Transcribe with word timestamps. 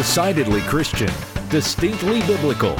Decidedly 0.00 0.62
Christian, 0.62 1.12
distinctly 1.50 2.20
biblical, 2.22 2.74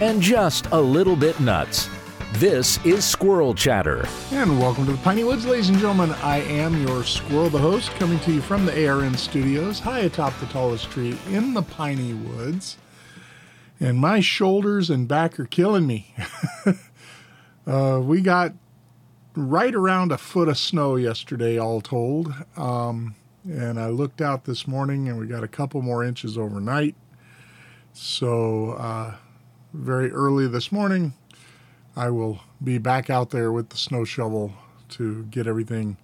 and 0.00 0.20
just 0.20 0.66
a 0.72 0.80
little 0.80 1.14
bit 1.14 1.38
nuts. 1.38 1.88
This 2.32 2.84
is 2.84 3.04
Squirrel 3.04 3.54
Chatter. 3.54 4.08
And 4.32 4.58
welcome 4.58 4.84
to 4.86 4.90
the 4.90 4.98
Piney 4.98 5.22
Woods, 5.22 5.46
ladies 5.46 5.68
and 5.68 5.78
gentlemen. 5.78 6.10
I 6.20 6.38
am 6.38 6.84
your 6.84 7.04
squirrel, 7.04 7.48
the 7.48 7.60
host, 7.60 7.92
coming 7.92 8.18
to 8.18 8.32
you 8.32 8.40
from 8.40 8.66
the 8.66 8.88
ARN 8.88 9.16
studios, 9.16 9.78
high 9.78 10.00
atop 10.00 10.36
the 10.40 10.46
tallest 10.46 10.90
tree 10.90 11.16
in 11.28 11.54
the 11.54 11.62
Piney 11.62 12.12
Woods. 12.12 12.76
And 13.78 13.96
my 13.96 14.18
shoulders 14.18 14.90
and 14.90 15.06
back 15.06 15.38
are 15.38 15.46
killing 15.46 15.86
me. 15.86 16.12
uh, 17.68 18.00
we 18.02 18.20
got 18.20 18.52
right 19.36 19.76
around 19.76 20.10
a 20.10 20.18
foot 20.18 20.48
of 20.48 20.58
snow 20.58 20.96
yesterday, 20.96 21.56
all 21.56 21.80
told. 21.80 22.34
Um, 22.56 23.14
and 23.44 23.78
I 23.78 23.88
looked 23.88 24.20
out 24.20 24.44
this 24.44 24.66
morning 24.66 25.08
and 25.08 25.18
we 25.18 25.26
got 25.26 25.44
a 25.44 25.48
couple 25.48 25.82
more 25.82 26.04
inches 26.04 26.38
overnight. 26.38 26.94
So, 27.92 28.72
uh, 28.72 29.14
very 29.72 30.10
early 30.10 30.48
this 30.48 30.72
morning, 30.72 31.12
I 31.96 32.10
will 32.10 32.40
be 32.62 32.78
back 32.78 33.10
out 33.10 33.30
there 33.30 33.52
with 33.52 33.68
the 33.68 33.76
snow 33.76 34.04
shovel 34.04 34.52
to 34.90 35.24
get 35.24 35.46
everything 35.46 35.96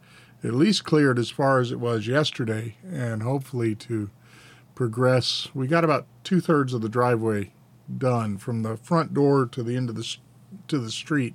at 0.43 0.55
least 0.55 0.85
cleared 0.85 1.19
as 1.19 1.30
far 1.30 1.61
as 1.61 1.71
it 1.71 1.80
was 1.80 2.07
yesterday 2.07 2.77
and 2.85 3.23
hopefully 3.23 3.75
to 3.75 4.11
progress. 4.75 5.49
We 5.55 5.66
got 5.66 5.85
about 5.85 6.07
two 6.25 6.41
thirds 6.41 6.73
of 6.73 6.80
the 6.80 6.88
driveway 6.88 7.52
done 7.99 8.38
from 8.38 8.63
the 8.63 8.77
front 8.77 9.13
door 9.13 9.47
to 9.47 9.63
the 9.63 9.77
end 9.77 9.88
of 9.88 9.97
the 9.97 10.16
to 10.69 10.79
the 10.79 10.91
street, 10.91 11.35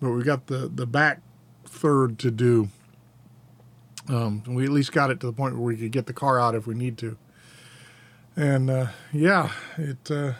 but 0.00 0.10
we 0.10 0.22
got 0.22 0.46
the 0.46 0.70
the 0.72 0.86
back 0.86 1.20
third 1.64 2.18
to 2.20 2.30
do. 2.30 2.68
Um, 4.10 4.42
we 4.46 4.64
at 4.64 4.70
least 4.70 4.92
got 4.92 5.10
it 5.10 5.20
to 5.20 5.26
the 5.26 5.32
point 5.32 5.54
where 5.54 5.62
we 5.62 5.76
could 5.76 5.92
get 5.92 6.06
the 6.06 6.12
car 6.12 6.40
out 6.40 6.54
if 6.54 6.66
we 6.66 6.74
need 6.74 6.98
to. 6.98 7.16
And 8.36 8.68
uh, 8.68 8.86
yeah, 9.12 9.52
it 9.76 10.10
uh, 10.10 10.32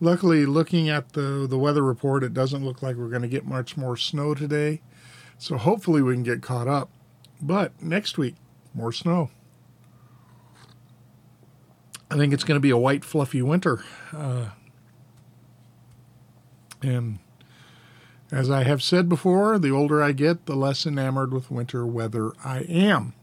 Luckily, 0.00 0.44
looking 0.44 0.90
at 0.90 1.14
the, 1.14 1.46
the 1.48 1.56
weather 1.56 1.82
report, 1.82 2.24
it 2.24 2.34
doesn't 2.34 2.64
look 2.64 2.82
like 2.82 2.96
we're 2.96 3.08
going 3.08 3.22
to 3.22 3.28
get 3.28 3.46
much 3.46 3.76
more 3.76 3.96
snow 3.96 4.34
today. 4.34 4.82
So 5.38 5.56
hopefully 5.56 6.02
we 6.02 6.12
can 6.14 6.22
get 6.22 6.42
caught 6.42 6.68
up. 6.68 6.90
But 7.40 7.80
next 7.82 8.18
week, 8.18 8.34
more 8.74 8.92
snow. 8.92 9.30
I 12.10 12.16
think 12.16 12.34
it's 12.34 12.44
going 12.44 12.56
to 12.56 12.60
be 12.60 12.70
a 12.70 12.76
white, 12.76 13.04
fluffy 13.04 13.40
winter. 13.40 13.82
Uh, 14.12 14.50
and 16.82 17.18
as 18.30 18.50
I 18.50 18.64
have 18.64 18.82
said 18.82 19.08
before, 19.08 19.58
the 19.58 19.70
older 19.70 20.02
I 20.02 20.12
get, 20.12 20.46
the 20.46 20.56
less 20.56 20.86
enamored 20.86 21.32
with 21.32 21.50
winter 21.50 21.86
weather 21.86 22.32
I 22.44 22.60
am. 22.60 23.14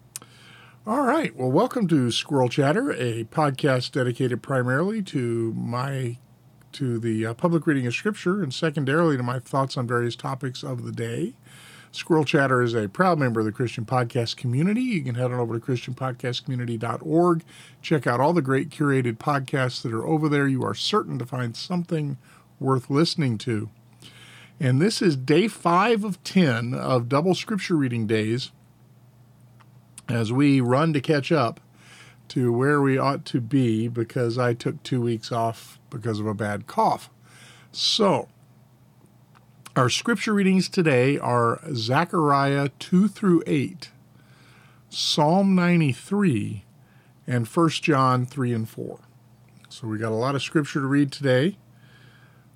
All 0.85 1.01
right. 1.01 1.35
Well, 1.35 1.51
welcome 1.51 1.87
to 1.89 2.11
Squirrel 2.11 2.49
Chatter, 2.49 2.91
a 2.91 3.25
podcast 3.25 3.91
dedicated 3.91 4.41
primarily 4.41 5.01
to 5.03 5.53
my 5.53 6.17
to 6.73 6.99
the 6.99 7.25
uh, 7.25 7.33
public 7.33 7.67
reading 7.67 7.85
of 7.85 7.93
Scripture 7.93 8.41
and 8.41 8.53
secondarily 8.53 9.17
to 9.17 9.23
my 9.23 9.39
thoughts 9.39 9.75
on 9.75 9.85
various 9.85 10.15
topics 10.15 10.63
of 10.63 10.83
the 10.83 10.91
day. 10.91 11.33
Squirrel 11.91 12.23
Chatter 12.23 12.61
is 12.61 12.73
a 12.73 12.87
proud 12.87 13.19
member 13.19 13.41
of 13.41 13.45
the 13.45 13.51
Christian 13.51 13.83
Podcast 13.83 14.37
community. 14.37 14.81
You 14.81 15.03
can 15.03 15.15
head 15.15 15.31
on 15.31 15.39
over 15.39 15.59
to 15.59 15.65
ChristianPodcastCommunity.org. 15.65 17.43
Check 17.81 18.07
out 18.07 18.21
all 18.21 18.31
the 18.31 18.41
great 18.41 18.69
curated 18.69 19.17
podcasts 19.17 19.81
that 19.81 19.93
are 19.93 20.07
over 20.07 20.29
there. 20.29 20.47
You 20.47 20.63
are 20.63 20.73
certain 20.73 21.19
to 21.19 21.25
find 21.25 21.57
something 21.57 22.17
worth 22.59 22.89
listening 22.89 23.37
to. 23.39 23.69
And 24.61 24.79
this 24.79 25.01
is 25.01 25.15
day 25.15 25.47
five 25.47 26.03
of 26.03 26.23
10 26.23 26.75
of 26.75 27.09
double 27.09 27.33
scripture 27.33 27.75
reading 27.75 28.05
days 28.05 28.51
as 30.07 30.31
we 30.31 30.61
run 30.61 30.93
to 30.93 31.01
catch 31.01 31.31
up 31.31 31.59
to 32.27 32.53
where 32.53 32.79
we 32.79 32.95
ought 32.95 33.25
to 33.25 33.41
be 33.41 33.87
because 33.87 34.37
I 34.37 34.53
took 34.53 34.83
two 34.83 35.01
weeks 35.01 35.31
off 35.31 35.79
because 35.89 36.19
of 36.19 36.27
a 36.27 36.35
bad 36.35 36.67
cough. 36.67 37.09
So, 37.71 38.27
our 39.75 39.89
scripture 39.89 40.35
readings 40.35 40.69
today 40.69 41.17
are 41.17 41.59
Zechariah 41.73 42.69
2 42.77 43.07
through 43.07 43.41
8, 43.47 43.89
Psalm 44.89 45.55
93, 45.55 46.65
and 47.25 47.47
1 47.47 47.69
John 47.69 48.27
3 48.27 48.53
and 48.53 48.69
4. 48.69 48.99
So, 49.69 49.87
we 49.87 49.97
got 49.97 50.11
a 50.11 50.15
lot 50.15 50.35
of 50.35 50.43
scripture 50.43 50.81
to 50.81 50.85
read 50.85 51.11
today. 51.11 51.57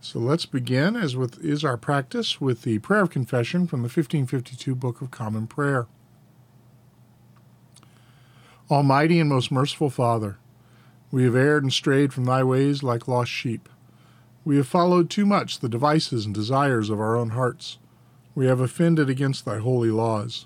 So, 0.08 0.20
let's 0.20 0.46
begin, 0.46 0.96
as 0.96 1.16
with 1.16 1.44
is 1.44 1.66
our 1.66 1.78
practice, 1.78 2.40
with 2.40 2.62
the 2.62 2.78
prayer 2.78 3.02
of 3.02 3.10
confession 3.10 3.66
from 3.66 3.80
the 3.80 3.86
1552 3.86 4.76
Book 4.76 5.02
of 5.02 5.10
Common 5.10 5.48
Prayer. 5.48 5.88
Almighty 8.70 9.20
and 9.20 9.28
most 9.28 9.52
merciful 9.52 9.90
Father, 9.90 10.38
we 11.10 11.24
have 11.24 11.36
erred 11.36 11.64
and 11.64 11.74
strayed 11.74 12.14
from 12.14 12.26
thy 12.26 12.44
ways 12.44 12.84
like 12.84 13.08
lost 13.08 13.32
sheep. 13.32 13.68
We 14.46 14.58
have 14.58 14.68
followed 14.68 15.10
too 15.10 15.26
much 15.26 15.58
the 15.58 15.68
devices 15.68 16.24
and 16.24 16.36
desires 16.36 16.92
of 16.92 17.00
our 17.00 17.16
own 17.16 17.32
hearts. 17.32 17.80
We 18.36 18.46
have 18.46 18.60
offended 18.60 19.10
against 19.10 19.44
thy 19.44 19.58
holy 19.58 19.90
laws. 19.90 20.46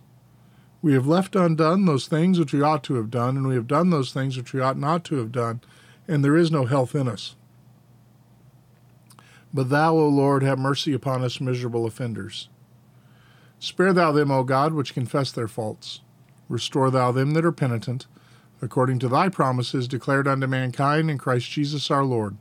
We 0.81 0.93
have 0.93 1.05
left 1.05 1.35
undone 1.35 1.83
those 1.83 2.07
things 2.07 2.39
which 2.39 2.53
we 2.53 2.61
ought 2.61 2.85
to 2.85 2.93
have 2.93 3.11
done, 3.11 3.35
and 3.35 3.45
we 3.45 3.55
have 3.55 3.67
done 3.67 3.89
those 3.89 4.13
things 4.13 4.37
which 4.37 4.53
we 4.53 4.61
ought 4.61 4.77
not 4.77 5.03
to 5.03 5.15
have 5.15 5.33
done, 5.33 5.59
and 6.07 6.23
there 6.23 6.37
is 6.37 6.49
no 6.49 6.63
health 6.63 6.95
in 6.95 7.09
us. 7.09 7.35
But 9.53 9.69
thou, 9.69 9.95
O 9.95 10.07
Lord, 10.07 10.43
have 10.43 10.59
mercy 10.59 10.93
upon 10.93 11.23
us 11.23 11.41
miserable 11.41 11.85
offenders. 11.85 12.49
Spare 13.59 13.93
thou 13.93 14.11
them, 14.11 14.31
O 14.31 14.43
God, 14.43 14.73
which 14.73 14.93
confess 14.93 15.31
their 15.31 15.47
faults 15.47 16.01
Restore 16.49 16.89
thou 16.89 17.11
them 17.11 17.31
that 17.31 17.45
are 17.45 17.51
penitent, 17.51 18.07
according 18.59 18.97
to 18.99 19.07
thy 19.07 19.29
promises 19.29 19.87
declared 19.87 20.27
unto 20.27 20.47
mankind 20.47 21.09
in 21.09 21.19
Christ 21.19 21.51
Jesus 21.51 21.91
our 21.91 22.03
Lord. 22.03 22.37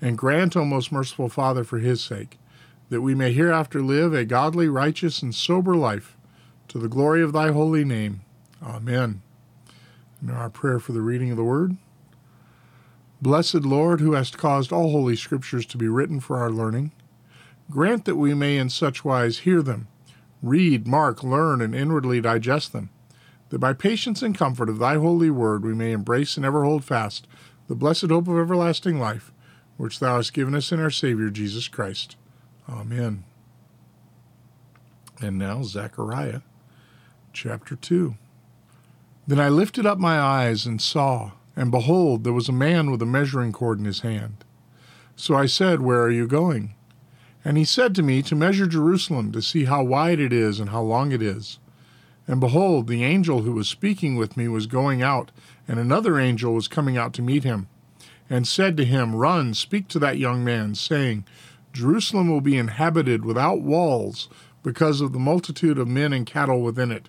And 0.00 0.16
grant, 0.16 0.56
O 0.56 0.64
most 0.64 0.92
merciful 0.92 1.28
Father, 1.28 1.64
for 1.64 1.80
his 1.80 2.00
sake, 2.00 2.38
that 2.88 3.02
we 3.02 3.16
may 3.16 3.32
hereafter 3.32 3.82
live 3.82 4.14
a 4.14 4.24
godly, 4.24 4.68
righteous, 4.68 5.20
and 5.20 5.34
sober 5.34 5.74
life, 5.74 6.16
to 6.68 6.78
the 6.78 6.88
glory 6.88 7.22
of 7.22 7.32
thy 7.32 7.50
holy 7.50 7.84
name. 7.84 8.20
Amen. 8.62 9.20
And 10.20 10.30
our 10.30 10.48
prayer 10.48 10.78
for 10.78 10.92
the 10.92 11.00
reading 11.00 11.32
of 11.32 11.36
the 11.36 11.44
word. 11.44 11.76
Blessed 13.20 13.62
Lord, 13.62 14.00
who 14.00 14.12
hast 14.12 14.38
caused 14.38 14.72
all 14.72 14.90
holy 14.90 15.16
scriptures 15.16 15.66
to 15.66 15.76
be 15.76 15.88
written 15.88 16.20
for 16.20 16.38
our 16.38 16.50
learning, 16.50 16.92
grant 17.70 18.04
that 18.04 18.16
we 18.16 18.34
may 18.34 18.56
in 18.56 18.70
such 18.70 19.04
wise 19.04 19.38
hear 19.38 19.62
them, 19.62 19.88
read, 20.42 20.86
mark, 20.86 21.22
learn, 21.22 21.60
and 21.60 21.74
inwardly 21.74 22.20
digest 22.20 22.72
them 22.72 22.90
that 23.50 23.58
by 23.58 23.72
patience 23.72 24.22
and 24.22 24.36
comfort 24.36 24.68
of 24.68 24.78
thy 24.78 24.94
holy 24.94 25.30
word 25.30 25.64
we 25.64 25.74
may 25.74 25.92
embrace 25.92 26.36
and 26.36 26.44
ever 26.44 26.64
hold 26.64 26.84
fast 26.84 27.26
the 27.66 27.74
blessed 27.74 28.08
hope 28.08 28.28
of 28.28 28.38
everlasting 28.38 28.98
life, 28.98 29.32
which 29.76 30.00
thou 30.00 30.16
hast 30.16 30.32
given 30.32 30.54
us 30.54 30.72
in 30.72 30.80
our 30.80 30.90
Savior 30.90 31.28
Jesus 31.28 31.68
Christ. 31.68 32.16
Amen. 32.68 33.24
And 35.20 35.38
now, 35.38 35.62
Zechariah 35.62 36.40
chapter 37.32 37.76
2. 37.76 38.14
Then 39.26 39.38
I 39.38 39.48
lifted 39.48 39.84
up 39.84 39.98
my 39.98 40.18
eyes 40.18 40.64
and 40.64 40.80
saw, 40.80 41.32
and 41.58 41.72
behold, 41.72 42.22
there 42.22 42.32
was 42.32 42.48
a 42.48 42.52
man 42.52 42.88
with 42.88 43.02
a 43.02 43.06
measuring 43.06 43.50
cord 43.50 43.80
in 43.80 43.84
his 43.84 44.02
hand. 44.02 44.44
So 45.16 45.34
I 45.34 45.46
said, 45.46 45.82
Where 45.82 46.00
are 46.02 46.10
you 46.10 46.28
going? 46.28 46.74
And 47.44 47.58
he 47.58 47.64
said 47.64 47.96
to 47.96 48.02
me, 48.02 48.22
To 48.22 48.36
measure 48.36 48.68
Jerusalem, 48.68 49.32
to 49.32 49.42
see 49.42 49.64
how 49.64 49.82
wide 49.82 50.20
it 50.20 50.32
is 50.32 50.60
and 50.60 50.70
how 50.70 50.82
long 50.82 51.10
it 51.10 51.20
is. 51.20 51.58
And 52.28 52.38
behold, 52.38 52.86
the 52.86 53.02
angel 53.02 53.42
who 53.42 53.50
was 53.50 53.68
speaking 53.68 54.14
with 54.14 54.36
me 54.36 54.46
was 54.46 54.66
going 54.66 55.02
out, 55.02 55.32
and 55.66 55.80
another 55.80 56.20
angel 56.20 56.54
was 56.54 56.68
coming 56.68 56.96
out 56.96 57.12
to 57.14 57.22
meet 57.22 57.42
him, 57.42 57.66
and 58.30 58.46
said 58.46 58.76
to 58.76 58.84
him, 58.84 59.16
Run, 59.16 59.52
speak 59.52 59.88
to 59.88 59.98
that 59.98 60.16
young 60.16 60.44
man, 60.44 60.76
saying, 60.76 61.24
Jerusalem 61.72 62.28
will 62.28 62.40
be 62.40 62.56
inhabited 62.56 63.24
without 63.24 63.62
walls, 63.62 64.28
because 64.62 65.00
of 65.00 65.12
the 65.12 65.18
multitude 65.18 65.78
of 65.78 65.88
men 65.88 66.12
and 66.12 66.24
cattle 66.24 66.62
within 66.62 66.92
it. 66.92 67.08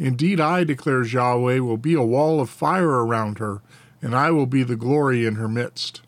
Indeed, 0.00 0.40
I, 0.40 0.64
declares 0.64 1.12
Yahweh, 1.12 1.58
will 1.58 1.76
be 1.76 1.92
a 1.92 2.02
wall 2.02 2.40
of 2.40 2.48
fire 2.48 3.04
around 3.04 3.36
her, 3.36 3.60
and 4.00 4.14
I 4.14 4.30
will 4.30 4.46
be 4.46 4.62
the 4.62 4.74
glory 4.74 5.26
in 5.26 5.34
her 5.34 5.46
midst. 5.46 6.00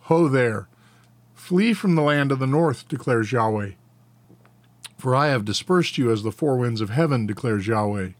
Ho 0.00 0.26
there! 0.26 0.66
Flee 1.32 1.72
from 1.72 1.94
the 1.94 2.02
land 2.02 2.32
of 2.32 2.40
the 2.40 2.48
north, 2.48 2.88
declares 2.88 3.30
Yahweh. 3.30 3.70
For 4.98 5.14
I 5.14 5.28
have 5.28 5.44
dispersed 5.44 5.96
you 5.96 6.10
as 6.10 6.24
the 6.24 6.32
four 6.32 6.56
winds 6.56 6.80
of 6.80 6.90
heaven, 6.90 7.26
declares 7.26 7.68
Yahweh. 7.68 8.10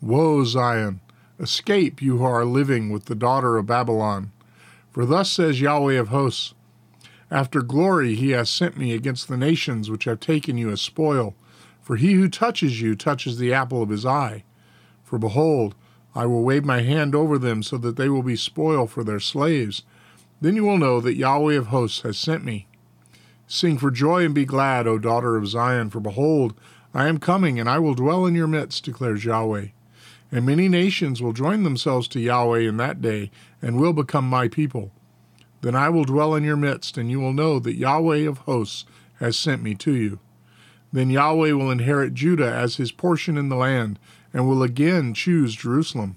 Woe, 0.00 0.44
Zion! 0.44 1.00
Escape, 1.40 2.00
you 2.00 2.18
who 2.18 2.24
are 2.24 2.44
living 2.44 2.90
with 2.90 3.06
the 3.06 3.16
daughter 3.16 3.58
of 3.58 3.66
Babylon. 3.66 4.30
For 4.92 5.04
thus 5.04 5.28
says 5.28 5.60
Yahweh 5.60 5.94
of 5.94 6.08
hosts 6.08 6.54
After 7.32 7.62
glory 7.62 8.14
he 8.14 8.30
has 8.30 8.48
sent 8.48 8.76
me 8.76 8.92
against 8.92 9.26
the 9.26 9.36
nations 9.36 9.90
which 9.90 10.04
have 10.04 10.20
taken 10.20 10.56
you 10.56 10.70
as 10.70 10.80
spoil. 10.80 11.34
For 11.90 11.96
he 11.96 12.12
who 12.12 12.28
touches 12.28 12.80
you 12.80 12.94
touches 12.94 13.36
the 13.36 13.52
apple 13.52 13.82
of 13.82 13.88
his 13.88 14.06
eye. 14.06 14.44
For 15.02 15.18
behold, 15.18 15.74
I 16.14 16.24
will 16.24 16.44
wave 16.44 16.64
my 16.64 16.82
hand 16.82 17.16
over 17.16 17.36
them 17.36 17.64
so 17.64 17.78
that 17.78 17.96
they 17.96 18.08
will 18.08 18.22
be 18.22 18.36
spoil 18.36 18.86
for 18.86 19.02
their 19.02 19.18
slaves. 19.18 19.82
Then 20.40 20.54
you 20.54 20.62
will 20.62 20.78
know 20.78 21.00
that 21.00 21.16
Yahweh 21.16 21.56
of 21.56 21.66
hosts 21.66 22.02
has 22.02 22.16
sent 22.16 22.44
me. 22.44 22.68
Sing 23.48 23.76
for 23.76 23.90
joy 23.90 24.24
and 24.24 24.32
be 24.32 24.44
glad, 24.44 24.86
O 24.86 25.00
daughter 25.00 25.36
of 25.36 25.48
Zion, 25.48 25.90
for 25.90 25.98
behold, 25.98 26.54
I 26.94 27.08
am 27.08 27.18
coming, 27.18 27.58
and 27.58 27.68
I 27.68 27.80
will 27.80 27.94
dwell 27.94 28.24
in 28.24 28.36
your 28.36 28.46
midst, 28.46 28.84
declares 28.84 29.24
Yahweh. 29.24 29.70
And 30.30 30.46
many 30.46 30.68
nations 30.68 31.20
will 31.20 31.32
join 31.32 31.64
themselves 31.64 32.06
to 32.10 32.20
Yahweh 32.20 32.60
in 32.60 32.76
that 32.76 33.02
day, 33.02 33.32
and 33.60 33.80
will 33.80 33.94
become 33.94 34.28
my 34.28 34.46
people. 34.46 34.92
Then 35.60 35.74
I 35.74 35.88
will 35.88 36.04
dwell 36.04 36.36
in 36.36 36.44
your 36.44 36.56
midst, 36.56 36.96
and 36.96 37.10
you 37.10 37.18
will 37.18 37.32
know 37.32 37.58
that 37.58 37.74
Yahweh 37.74 38.28
of 38.28 38.38
hosts 38.38 38.84
has 39.18 39.36
sent 39.36 39.60
me 39.60 39.74
to 39.74 39.92
you. 39.92 40.20
Then 40.92 41.10
Yahweh 41.10 41.52
will 41.52 41.70
inherit 41.70 42.14
Judah 42.14 42.52
as 42.52 42.76
his 42.76 42.92
portion 42.92 43.36
in 43.36 43.48
the 43.48 43.56
land, 43.56 43.98
and 44.32 44.48
will 44.48 44.62
again 44.62 45.14
choose 45.14 45.54
Jerusalem. 45.54 46.16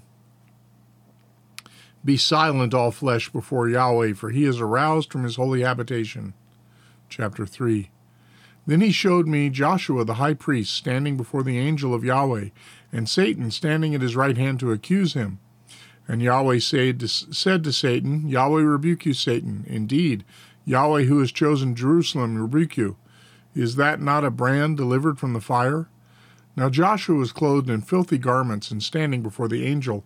Be 2.04 2.16
silent, 2.16 2.74
all 2.74 2.90
flesh, 2.90 3.30
before 3.30 3.68
Yahweh, 3.68 4.12
for 4.14 4.30
he 4.30 4.44
is 4.44 4.60
aroused 4.60 5.10
from 5.10 5.24
his 5.24 5.36
holy 5.36 5.62
habitation. 5.62 6.34
Chapter 7.08 7.46
3 7.46 7.88
Then 8.66 8.80
he 8.80 8.92
showed 8.92 9.26
me 9.26 9.48
Joshua 9.48 10.04
the 10.04 10.14
high 10.14 10.34
priest 10.34 10.74
standing 10.74 11.16
before 11.16 11.42
the 11.42 11.58
angel 11.58 11.94
of 11.94 12.04
Yahweh, 12.04 12.48
and 12.92 13.08
Satan 13.08 13.50
standing 13.50 13.94
at 13.94 14.02
his 14.02 14.16
right 14.16 14.36
hand 14.36 14.60
to 14.60 14.72
accuse 14.72 15.14
him. 15.14 15.38
And 16.06 16.20
Yahweh 16.20 16.58
said 16.58 17.00
to, 17.00 17.08
said 17.08 17.64
to 17.64 17.72
Satan, 17.72 18.28
Yahweh 18.28 18.60
rebuke 18.60 19.06
you, 19.06 19.14
Satan. 19.14 19.64
Indeed, 19.66 20.24
Yahweh 20.66 21.04
who 21.04 21.20
has 21.20 21.32
chosen 21.32 21.74
Jerusalem 21.74 22.36
rebuke 22.36 22.76
you. 22.76 22.96
Is 23.54 23.76
that 23.76 24.00
not 24.00 24.24
a 24.24 24.30
brand 24.30 24.76
delivered 24.76 25.18
from 25.18 25.32
the 25.32 25.40
fire? 25.40 25.88
Now 26.56 26.68
Joshua 26.68 27.16
was 27.16 27.32
clothed 27.32 27.70
in 27.70 27.82
filthy 27.82 28.18
garments 28.18 28.70
and 28.70 28.82
standing 28.82 29.22
before 29.22 29.48
the 29.48 29.64
angel. 29.64 30.04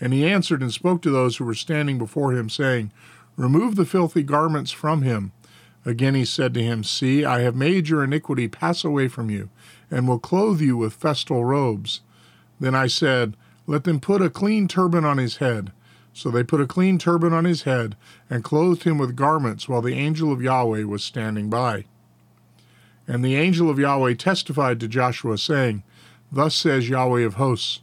And 0.00 0.12
he 0.12 0.26
answered 0.26 0.60
and 0.60 0.72
spoke 0.72 1.00
to 1.02 1.10
those 1.10 1.36
who 1.36 1.44
were 1.44 1.54
standing 1.54 1.98
before 1.98 2.32
him, 2.32 2.48
saying, 2.50 2.92
Remove 3.36 3.76
the 3.76 3.86
filthy 3.86 4.22
garments 4.22 4.70
from 4.70 5.02
him. 5.02 5.32
Again 5.86 6.14
he 6.14 6.24
said 6.24 6.52
to 6.54 6.62
him, 6.62 6.84
See, 6.84 7.24
I 7.24 7.40
have 7.40 7.56
made 7.56 7.88
your 7.88 8.04
iniquity 8.04 8.48
pass 8.48 8.84
away 8.84 9.08
from 9.08 9.30
you, 9.30 9.50
and 9.90 10.06
will 10.06 10.18
clothe 10.18 10.60
you 10.60 10.76
with 10.76 10.94
festal 10.94 11.44
robes. 11.44 12.00
Then 12.60 12.74
I 12.74 12.86
said, 12.86 13.36
Let 13.66 13.84
them 13.84 14.00
put 14.00 14.22
a 14.22 14.30
clean 14.30 14.68
turban 14.68 15.04
on 15.04 15.18
his 15.18 15.36
head. 15.36 15.72
So 16.12 16.30
they 16.30 16.44
put 16.44 16.60
a 16.60 16.66
clean 16.66 16.98
turban 16.98 17.32
on 17.32 17.44
his 17.44 17.62
head, 17.62 17.96
and 18.30 18.44
clothed 18.44 18.84
him 18.84 18.98
with 18.98 19.16
garments, 19.16 19.68
while 19.68 19.82
the 19.82 19.94
angel 19.94 20.32
of 20.32 20.42
Yahweh 20.42 20.84
was 20.84 21.02
standing 21.02 21.50
by. 21.50 21.86
And 23.06 23.24
the 23.24 23.36
angel 23.36 23.68
of 23.68 23.78
Yahweh 23.78 24.14
testified 24.14 24.80
to 24.80 24.88
Joshua, 24.88 25.36
saying, 25.38 25.82
Thus 26.32 26.54
says 26.54 26.88
Yahweh 26.88 27.22
of 27.22 27.34
hosts, 27.34 27.80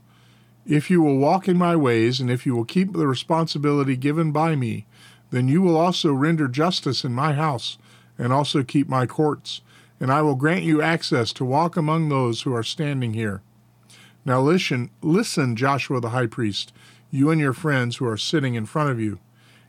If 0.65 0.89
you 0.89 1.01
will 1.01 1.17
walk 1.17 1.47
in 1.47 1.57
my 1.57 1.75
ways, 1.75 2.19
and 2.19 2.29
if 2.29 2.45
you 2.45 2.55
will 2.55 2.65
keep 2.65 2.93
the 2.93 3.07
responsibility 3.07 3.95
given 3.95 4.31
by 4.31 4.55
me, 4.55 4.85
then 5.29 5.47
you 5.47 5.61
will 5.61 5.77
also 5.77 6.11
render 6.11 6.47
justice 6.47 7.03
in 7.03 7.13
my 7.13 7.33
house, 7.33 7.77
and 8.17 8.33
also 8.33 8.63
keep 8.63 8.89
my 8.89 9.05
courts, 9.05 9.61
and 9.99 10.11
I 10.11 10.21
will 10.21 10.35
grant 10.35 10.63
you 10.63 10.81
access 10.81 11.31
to 11.33 11.45
walk 11.45 11.77
among 11.77 12.09
those 12.09 12.41
who 12.41 12.53
are 12.53 12.63
standing 12.63 13.13
here. 13.13 13.41
Now 14.25 14.41
listen, 14.41 14.89
listen, 15.01 15.55
Joshua 15.55 16.01
the 16.01 16.09
high 16.09 16.27
priest, 16.27 16.73
you 17.09 17.29
and 17.29 17.39
your 17.39 17.53
friends 17.53 17.97
who 17.97 18.07
are 18.07 18.17
sitting 18.17 18.55
in 18.55 18.65
front 18.65 18.89
of 18.89 18.99
you. 18.99 19.19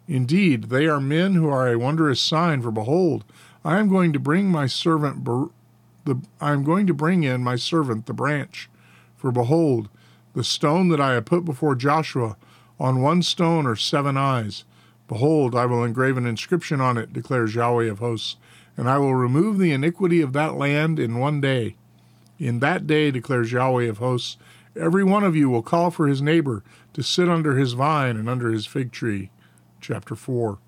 Indeed, 0.09 0.65
they 0.65 0.87
are 0.87 1.01
men 1.01 1.35
who 1.35 1.49
are 1.49 1.69
a 1.69 1.79
wondrous 1.79 2.21
sign, 2.21 2.61
for 2.61 2.71
behold, 2.71 3.25
I 3.65 3.79
am 3.79 3.89
going 3.89 4.13
to 4.13 4.19
bring 4.19 4.49
my 4.49 4.67
servant 4.67 5.25
the 5.25 6.21
I 6.41 6.53
am 6.53 6.65
going 6.65 6.87
to 6.89 6.95
bring 6.95 7.23
in 7.23 7.45
my 7.45 7.57
servant 7.57 8.07
the 8.07 8.13
branch. 8.13 8.69
For 9.17 9.31
behold, 9.31 9.89
the 10.35 10.43
stone 10.43 10.89
that 10.89 11.01
I 11.01 11.13
have 11.13 11.27
put 11.27 11.45
before 11.45 11.77
Joshua, 11.77 12.37
on 12.81 13.01
one 13.01 13.23
stone 13.23 13.67
are 13.67 13.77
seven 13.77 14.17
eyes. 14.17 14.65
Behold, 15.07 15.55
I 15.55 15.67
will 15.67 15.85
engrave 15.85 16.17
an 16.17 16.27
inscription 16.27 16.81
on 16.81 16.97
it, 16.97 17.13
declares 17.13 17.55
Yahweh 17.55 17.91
of 17.91 18.01
hosts, 18.01 18.37
and 18.77 18.89
I 18.89 18.99
will 18.99 19.15
remove 19.15 19.59
the 19.59 19.73
iniquity 19.73 20.21
of 20.21 20.33
that 20.33 20.55
land 20.55 20.99
in 20.99 21.19
one 21.19 21.41
day. 21.41 21.77
In 22.39 22.59
that 22.61 22.87
day, 22.87 23.11
declares 23.13 23.53
Yahweh 23.53 23.85
of 23.85 23.99
hosts, 23.99 24.39
every 24.75 25.05
one 25.05 25.23
of 25.23 25.37
you 25.37 25.49
will 25.49 25.63
call 25.63 25.91
for 25.91 26.09
his 26.09 26.23
neighbor 26.23 26.65
to 26.95 27.03
sit 27.03 27.29
under 27.29 27.57
his 27.57 27.75
vine 27.75 28.17
and 28.17 28.29
under 28.29 28.51
his 28.51 28.67
fig 28.67 28.91
tree. 28.91 29.31
Chapter 29.81 30.17
4. 30.17 30.59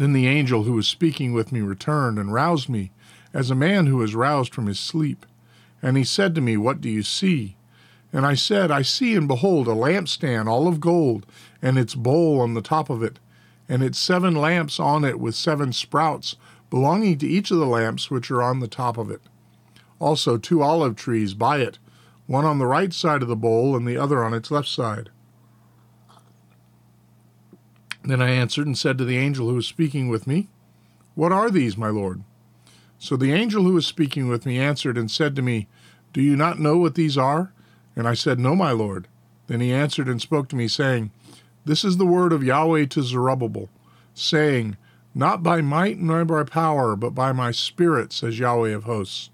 Then 0.00 0.14
the 0.14 0.28
angel 0.28 0.62
who 0.62 0.72
was 0.72 0.88
speaking 0.88 1.34
with 1.34 1.52
me 1.52 1.60
returned 1.60 2.18
and 2.18 2.32
roused 2.32 2.70
me, 2.70 2.90
as 3.34 3.50
a 3.50 3.54
man 3.54 3.84
who 3.84 4.00
is 4.00 4.14
roused 4.14 4.54
from 4.54 4.64
his 4.64 4.80
sleep. 4.80 5.26
And 5.82 5.94
he 5.94 6.04
said 6.04 6.34
to 6.34 6.40
me, 6.40 6.56
What 6.56 6.80
do 6.80 6.88
you 6.88 7.02
see? 7.02 7.58
And 8.10 8.24
I 8.24 8.32
said, 8.32 8.70
I 8.70 8.80
see 8.80 9.14
and 9.14 9.28
behold 9.28 9.68
a 9.68 9.72
lampstand 9.72 10.48
all 10.48 10.66
of 10.66 10.80
gold, 10.80 11.26
and 11.60 11.76
its 11.76 11.94
bowl 11.94 12.40
on 12.40 12.54
the 12.54 12.62
top 12.62 12.88
of 12.88 13.02
it, 13.02 13.18
and 13.68 13.82
its 13.82 13.98
seven 13.98 14.34
lamps 14.34 14.80
on 14.80 15.04
it 15.04 15.20
with 15.20 15.34
seven 15.34 15.70
sprouts, 15.70 16.36
belonging 16.70 17.18
to 17.18 17.28
each 17.28 17.50
of 17.50 17.58
the 17.58 17.66
lamps 17.66 18.10
which 18.10 18.30
are 18.30 18.42
on 18.42 18.60
the 18.60 18.68
top 18.68 18.96
of 18.96 19.10
it. 19.10 19.20
Also 19.98 20.38
two 20.38 20.62
olive 20.62 20.96
trees 20.96 21.34
by 21.34 21.58
it, 21.58 21.78
one 22.26 22.46
on 22.46 22.58
the 22.58 22.64
right 22.64 22.94
side 22.94 23.20
of 23.20 23.28
the 23.28 23.36
bowl 23.36 23.76
and 23.76 23.86
the 23.86 23.98
other 23.98 24.24
on 24.24 24.32
its 24.32 24.50
left 24.50 24.68
side. 24.68 25.10
Then 28.02 28.22
I 28.22 28.30
answered 28.30 28.66
and 28.66 28.78
said 28.78 28.98
to 28.98 29.04
the 29.04 29.18
angel 29.18 29.48
who 29.48 29.56
was 29.56 29.66
speaking 29.66 30.08
with 30.08 30.26
me, 30.26 30.48
What 31.14 31.32
are 31.32 31.50
these, 31.50 31.76
my 31.76 31.88
lord? 31.88 32.22
So 32.98 33.16
the 33.16 33.32
angel 33.32 33.64
who 33.64 33.74
was 33.74 33.86
speaking 33.86 34.28
with 34.28 34.46
me 34.46 34.58
answered 34.58 34.96
and 34.96 35.10
said 35.10 35.36
to 35.36 35.42
me, 35.42 35.68
Do 36.12 36.20
you 36.20 36.36
not 36.36 36.58
know 36.58 36.78
what 36.78 36.94
these 36.94 37.18
are? 37.18 37.52
And 37.96 38.08
I 38.08 38.14
said, 38.14 38.38
No, 38.38 38.54
my 38.54 38.72
lord. 38.72 39.08
Then 39.46 39.60
he 39.60 39.72
answered 39.72 40.08
and 40.08 40.20
spoke 40.20 40.48
to 40.50 40.56
me, 40.56 40.68
saying, 40.68 41.10
This 41.64 41.84
is 41.84 41.96
the 41.96 42.06
word 42.06 42.32
of 42.32 42.44
Yahweh 42.44 42.86
to 42.86 43.02
Zerubbabel, 43.02 43.68
saying, 44.14 44.76
Not 45.14 45.42
by 45.42 45.60
might 45.60 45.98
nor 45.98 46.24
by 46.24 46.44
power, 46.44 46.96
but 46.96 47.14
by 47.14 47.32
my 47.32 47.50
spirit, 47.50 48.12
says 48.12 48.38
Yahweh 48.38 48.70
of 48.70 48.84
hosts. 48.84 49.30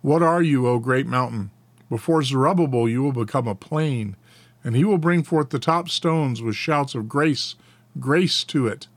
What 0.00 0.22
are 0.22 0.42
you, 0.42 0.66
O 0.66 0.78
great 0.78 1.06
mountain? 1.06 1.50
Before 1.90 2.22
Zerubbabel 2.22 2.88
you 2.88 3.02
will 3.02 3.12
become 3.12 3.48
a 3.48 3.54
plain, 3.54 4.16
and 4.62 4.76
he 4.76 4.84
will 4.84 4.98
bring 4.98 5.22
forth 5.22 5.50
the 5.50 5.58
top 5.58 5.88
stones 5.88 6.40
with 6.40 6.54
shouts 6.54 6.94
of 6.94 7.08
grace 7.08 7.56
grace 8.00 8.44
to 8.44 8.66
it. 8.66 8.88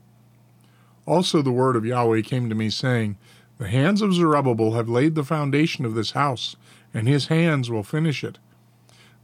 Also, 1.05 1.41
the 1.41 1.51
word 1.51 1.75
of 1.75 1.85
Yahweh 1.85 2.21
came 2.21 2.49
to 2.49 2.55
me, 2.55 2.69
saying, 2.69 3.17
The 3.57 3.67
hands 3.67 4.01
of 4.01 4.13
Zerubbabel 4.13 4.73
have 4.73 4.89
laid 4.89 5.15
the 5.15 5.23
foundation 5.23 5.85
of 5.85 5.95
this 5.95 6.11
house, 6.11 6.55
and 6.93 7.07
his 7.07 7.27
hands 7.27 7.69
will 7.69 7.83
finish 7.83 8.23
it. 8.23 8.37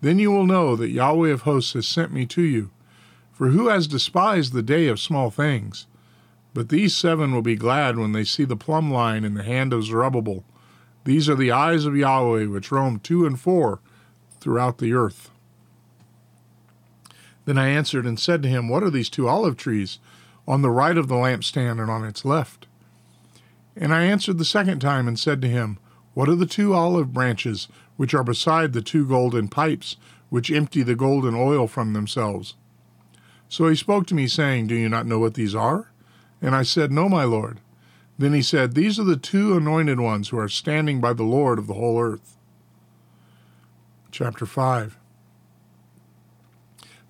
Then 0.01 0.19
you 0.19 0.31
will 0.31 0.45
know 0.45 0.75
that 0.75 0.89
Yahweh 0.89 1.29
of 1.29 1.41
hosts 1.41 1.73
has 1.73 1.87
sent 1.87 2.11
me 2.11 2.25
to 2.27 2.41
you. 2.41 2.71
For 3.31 3.49
who 3.49 3.67
has 3.67 3.87
despised 3.87 4.53
the 4.53 4.63
day 4.63 4.87
of 4.87 4.99
small 4.99 5.29
things? 5.29 5.85
But 6.53 6.69
these 6.69 6.97
seven 6.97 7.33
will 7.33 7.43
be 7.43 7.55
glad 7.55 7.97
when 7.97 8.11
they 8.11 8.23
see 8.23 8.45
the 8.45 8.55
plumb 8.55 8.91
line 8.91 9.23
in 9.23 9.35
the 9.35 9.43
hand 9.43 9.73
of 9.73 9.83
Zerubbabel. 9.83 10.43
These 11.03 11.29
are 11.29 11.35
the 11.35 11.51
eyes 11.51 11.85
of 11.85 11.95
Yahweh 11.95 12.47
which 12.47 12.71
roam 12.71 12.99
to 13.01 13.25
and 13.25 13.39
fro 13.39 13.79
throughout 14.39 14.79
the 14.79 14.93
earth. 14.93 15.29
Then 17.47 17.57
I 17.57 17.69
answered 17.69 18.05
and 18.05 18.19
said 18.19 18.43
to 18.43 18.49
him, 18.49 18.67
What 18.67 18.83
are 18.83 18.89
these 18.89 19.09
two 19.09 19.29
olive 19.29 19.55
trees 19.55 19.99
on 20.45 20.61
the 20.61 20.69
right 20.69 20.97
of 20.97 21.07
the 21.07 21.15
lampstand 21.15 21.81
and 21.81 21.89
on 21.89 22.03
its 22.03 22.25
left? 22.25 22.67
And 23.73 23.93
I 23.93 24.03
answered 24.03 24.37
the 24.37 24.43
second 24.43 24.81
time 24.81 25.07
and 25.07 25.17
said 25.17 25.41
to 25.41 25.47
him, 25.47 25.79
What 26.13 26.27
are 26.27 26.35
the 26.35 26.45
two 26.45 26.73
olive 26.73 27.13
branches 27.13 27.69
which 27.95 28.13
are 28.13 28.23
beside 28.23 28.73
the 28.73 28.81
two 28.81 29.07
golden 29.07 29.47
pipes 29.47 29.95
which 30.29 30.51
empty 30.51 30.83
the 30.83 30.93
golden 30.93 31.35
oil 31.35 31.67
from 31.67 31.93
themselves? 31.93 32.55
So 33.47 33.69
he 33.69 33.75
spoke 33.77 34.07
to 34.07 34.15
me, 34.15 34.27
saying, 34.27 34.67
Do 34.67 34.75
you 34.75 34.89
not 34.89 35.05
know 35.05 35.19
what 35.19 35.35
these 35.35 35.55
are? 35.55 35.89
And 36.41 36.53
I 36.53 36.63
said, 36.63 36.91
No, 36.91 37.07
my 37.07 37.23
Lord. 37.23 37.61
Then 38.17 38.33
he 38.33 38.41
said, 38.41 38.73
These 38.73 38.99
are 38.99 39.05
the 39.05 39.15
two 39.15 39.55
anointed 39.55 40.01
ones 40.01 40.29
who 40.29 40.37
are 40.37 40.49
standing 40.49 40.99
by 40.99 41.13
the 41.13 41.23
Lord 41.23 41.59
of 41.59 41.67
the 41.67 41.75
whole 41.75 41.97
earth. 41.97 42.35
Chapter 44.11 44.45
5 44.45 44.97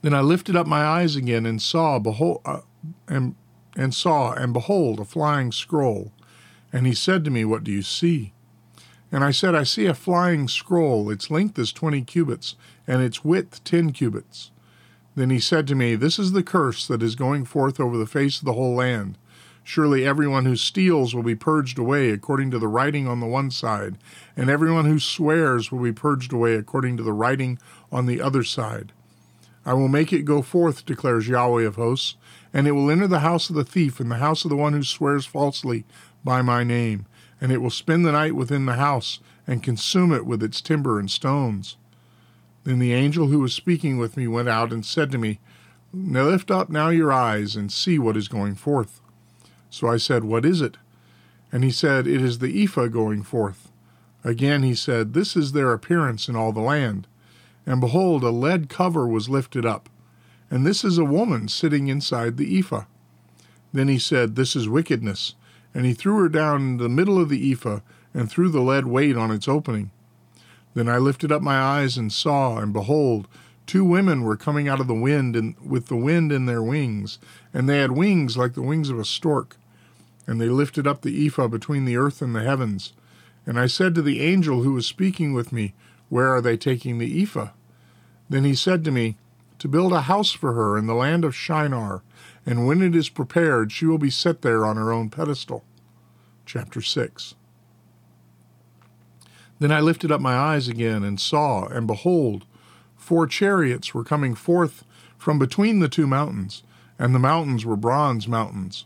then 0.01 0.13
I 0.13 0.22
lifted 0.22 0.56
up 0.56 0.68
my 0.68 0.84
eyes 0.84 1.16
again 1.16 1.46
and 1.46 1.62
saw, 1.62 2.00
behold, 2.00 2.42
uh, 2.46 2.62
and, 3.08 3.36
and 3.75 3.94
saw, 3.94 4.34
and 4.34 4.54
behold, 4.54 5.00
a 5.00 5.06
flying 5.06 5.51
scroll. 5.51 6.12
And 6.72 6.86
he 6.86 6.94
said 6.94 7.24
to 7.25 7.32
me, 7.32 7.46
What 7.46 7.63
do 7.63 7.72
you 7.72 7.82
see? 7.82 8.34
And 9.12 9.24
I 9.24 9.32
said, 9.32 9.56
I 9.56 9.63
see 9.63 9.86
a 9.86 9.94
flying 9.94 10.48
scroll. 10.48 11.10
Its 11.10 11.32
length 11.32 11.58
is 11.58 11.72
twenty 11.72 12.01
cubits, 12.01 12.56
and 12.86 13.01
its 13.01 13.24
width 13.24 13.63
ten 13.63 13.92
cubits. 13.92 14.51
Then 15.16 15.30
he 15.30 15.39
said 15.39 15.66
to 15.68 15.75
me, 15.75 15.96
This 15.96 16.20
is 16.20 16.34
the 16.34 16.44
curse 16.44 16.86
that 16.88 17.01
is 17.01 17.16
going 17.16 17.46
forth 17.46 17.80
over 17.80 17.98
the 17.98 18.06
face 18.06 18.39
of 18.39 18.46
the 18.46 18.54
whole 18.54 18.75
land. 18.75 19.18
Surely 19.63 20.06
everyone 20.06 20.46
who 20.46 20.56
steals 20.56 21.13
will 21.13 21.24
be 21.24 21.36
purged 21.36 21.77
away 21.77 22.12
according 22.12 22.51
to 22.51 22.60
the 22.60 22.68
writing 22.68 23.08
on 23.08 23.20
the 23.20 23.25
one 23.25 23.51
side, 23.51 23.98
and 24.36 24.50
everyone 24.50 24.86
who 24.86 25.00
swears 25.00 25.72
will 25.72 25.82
be 25.82 25.92
purged 25.92 26.32
away 26.32 26.54
according 26.56 26.96
to 26.98 27.04
the 27.04 27.12
writing 27.12 27.60
on 27.92 28.06
the 28.06 28.22
other 28.22 28.44
side. 28.44 28.94
I 29.67 29.74
will 29.74 29.89
make 29.89 30.13
it 30.13 30.24
go 30.24 30.41
forth, 30.41 30.86
declares 30.86 31.27
Yahweh 31.27 31.65
of 31.65 31.75
hosts, 31.75 32.15
and 32.53 32.67
it 32.67 32.71
will 32.71 32.89
enter 32.89 33.05
the 33.05 33.19
house 33.19 33.50
of 33.50 33.57
the 33.57 33.65
thief 33.65 34.00
and 34.00 34.09
the 34.09 34.15
house 34.15 34.45
of 34.45 34.50
the 34.50 34.55
one 34.55 34.71
who 34.71 34.81
swears 34.81 35.25
falsely 35.25 35.83
by 36.24 36.41
my 36.41 36.63
name, 36.63 37.05
and 37.41 37.51
it 37.51 37.57
will 37.62 37.69
spend 37.69 38.05
the 38.05 38.13
night 38.13 38.33
within 38.33 38.65
the 38.65 38.75
house 38.75 39.19
and 39.45 39.62
consume 39.62 40.13
it 40.13 40.25
with 40.25 40.41
its 40.41 40.62
timber 40.62 40.97
and 40.97 41.12
stones. 41.12 41.75
Then 42.63 42.79
the 42.79 42.93
angel 42.93 43.27
who 43.27 43.41
was 43.41 43.53
speaking 43.53 43.97
with 43.97 44.15
me 44.15 44.25
went 44.25 44.47
out 44.47 44.71
and 44.71 44.86
said 44.86 45.12
to 45.12 45.17
me, 45.17 45.41
Now 45.91 46.24
lift 46.24 46.50
up 46.50 46.69
now 46.69 46.88
your 46.88 47.12
eyes 47.12 47.57
and 47.57 47.69
see 47.69 48.00
what 48.00 48.15
is 48.15 48.29
going 48.29 48.55
forth. 48.55 49.01
So 49.69 49.89
I 49.89 49.97
said, 49.97 50.24
What 50.24 50.45
is 50.45 50.62
it? 50.62 50.77
And 51.51 51.65
he 51.65 51.71
said, 51.71 52.07
It 52.07 52.21
is 52.21 52.39
the 52.39 52.63
ephah 52.63 52.88
going 52.88 53.21
forth. 53.21 53.69
Again 54.24 54.63
he 54.63 54.75
said, 54.75 55.13
This 55.13 55.36
is 55.36 55.51
their 55.51 55.74
appearance 55.74 56.29
in 56.29 56.38
all 56.38 56.53
the 56.53 56.62
land. 56.62 57.05
And 57.67 57.81
behold, 57.81 58.24
a 58.24 58.29
lead 58.29 58.69
cover 58.69 59.05
was 59.05 59.29
lifted 59.29 59.65
up, 59.65 59.89
and 60.50 60.65
this 60.65 60.86
is 60.86 60.97
a 60.97 61.03
woman 61.03 61.50
sitting 61.50 61.89
inside 61.89 62.38
the 62.38 62.57
ephah. 62.57 62.86
Then 63.74 63.89
he 63.89 64.00
said, 64.00 64.36
This 64.36 64.55
is 64.55 64.69
wickedness. 64.69 65.36
And 65.74 65.86
he 65.86 65.93
threw 65.93 66.17
her 66.19 66.29
down 66.29 66.62
in 66.62 66.77
the 66.77 66.89
middle 66.89 67.21
of 67.21 67.27
the 67.27 67.51
ephah, 67.51 67.81
and 68.13 68.31
threw 68.31 68.47
the 68.47 68.62
lead 68.62 68.88
weight 68.88 69.17
on 69.17 69.31
its 69.31 69.50
opening. 69.50 69.91
Then 70.74 70.88
I 70.88 70.97
lifted 70.97 71.29
up 71.29 71.41
my 71.41 71.59
eyes 71.59 71.97
and 71.97 72.12
saw, 72.12 72.57
and 72.57 72.71
behold, 72.71 73.27
two 73.65 73.83
women 73.83 74.24
were 74.24 74.38
coming 74.38 74.69
out 74.69 74.79
of 74.79 74.88
the 74.88 74.93
wind 74.95 75.36
and 75.36 75.55
with 75.59 75.88
the 75.88 75.97
wind 75.97 76.31
in 76.31 76.45
their 76.45 76.63
wings, 76.63 77.19
and 77.53 77.67
they 77.67 77.79
had 77.79 77.91
wings 77.91 78.38
like 78.38 78.53
the 78.53 78.62
wings 78.62 78.89
of 78.89 78.97
a 78.97 79.05
stork. 79.05 79.57
And 80.25 80.39
they 80.39 80.47
lifted 80.47 80.88
up 80.88 81.01
the 81.01 81.27
ephah 81.27 81.50
between 81.50 81.83
the 81.83 81.97
earth 81.97 82.21
and 82.21 82.33
the 82.33 82.43
heavens. 82.43 82.93
And 83.45 83.59
I 83.59 83.67
said 83.67 83.93
to 83.95 84.01
the 84.01 84.21
angel 84.21 84.63
who 84.63 84.74
was 84.74 84.86
speaking 84.86 85.33
with 85.33 85.51
me, 85.51 85.74
Where 86.10 86.34
are 86.34 86.42
they 86.42 86.58
taking 86.58 86.98
the 86.98 87.22
ephah? 87.22 87.50
Then 88.30 88.44
he 88.44 88.56
said 88.56 88.84
to 88.86 88.92
me, 88.92 89.18
To 89.60 89.68
build 89.68 89.94
a 89.94 90.02
house 90.02 90.32
for 90.32 90.54
her 90.54 90.78
in 90.78 90.88
the 90.88 90.96
land 90.96 91.26
of 91.26 91.36
Shinar, 91.36 92.04
and 92.46 92.66
when 92.66 92.82
it 92.82 92.96
is 92.96 93.10
prepared, 93.10 93.72
she 93.72 93.86
will 93.86 93.98
be 93.98 94.10
set 94.10 94.42
there 94.42 94.66
on 94.66 94.78
her 94.78 94.92
own 94.92 95.10
pedestal. 95.10 95.64
Chapter 96.46 96.82
6 96.82 97.36
Then 99.60 99.72
I 99.72 99.82
lifted 99.82 100.12
up 100.12 100.22
my 100.22 100.36
eyes 100.36 100.68
again 100.68 101.04
and 101.04 101.20
saw, 101.20 101.66
and 101.66 101.88
behold, 101.88 102.46
four 102.96 103.28
chariots 103.28 103.94
were 103.94 104.04
coming 104.04 104.36
forth 104.36 104.86
from 105.18 105.40
between 105.40 105.80
the 105.80 105.90
two 105.90 106.08
mountains, 106.08 106.64
and 106.98 107.14
the 107.14 107.20
mountains 107.20 107.66
were 107.66 107.76
bronze 107.76 108.28
mountains. 108.28 108.86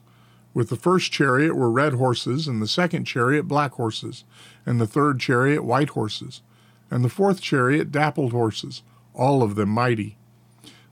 With 0.53 0.69
the 0.69 0.75
first 0.75 1.11
chariot 1.11 1.55
were 1.55 1.71
red 1.71 1.93
horses, 1.93 2.47
and 2.47 2.61
the 2.61 2.67
second 2.67 3.05
chariot 3.05 3.43
black 3.43 3.73
horses, 3.73 4.23
and 4.65 4.81
the 4.81 4.87
third 4.87 5.19
chariot 5.19 5.63
white 5.63 5.89
horses, 5.89 6.41
and 6.91 7.03
the 7.03 7.09
fourth 7.09 7.41
chariot 7.41 7.91
dappled 7.91 8.31
horses, 8.31 8.83
all 9.15 9.41
of 9.41 9.55
them 9.55 9.69
mighty. 9.69 10.17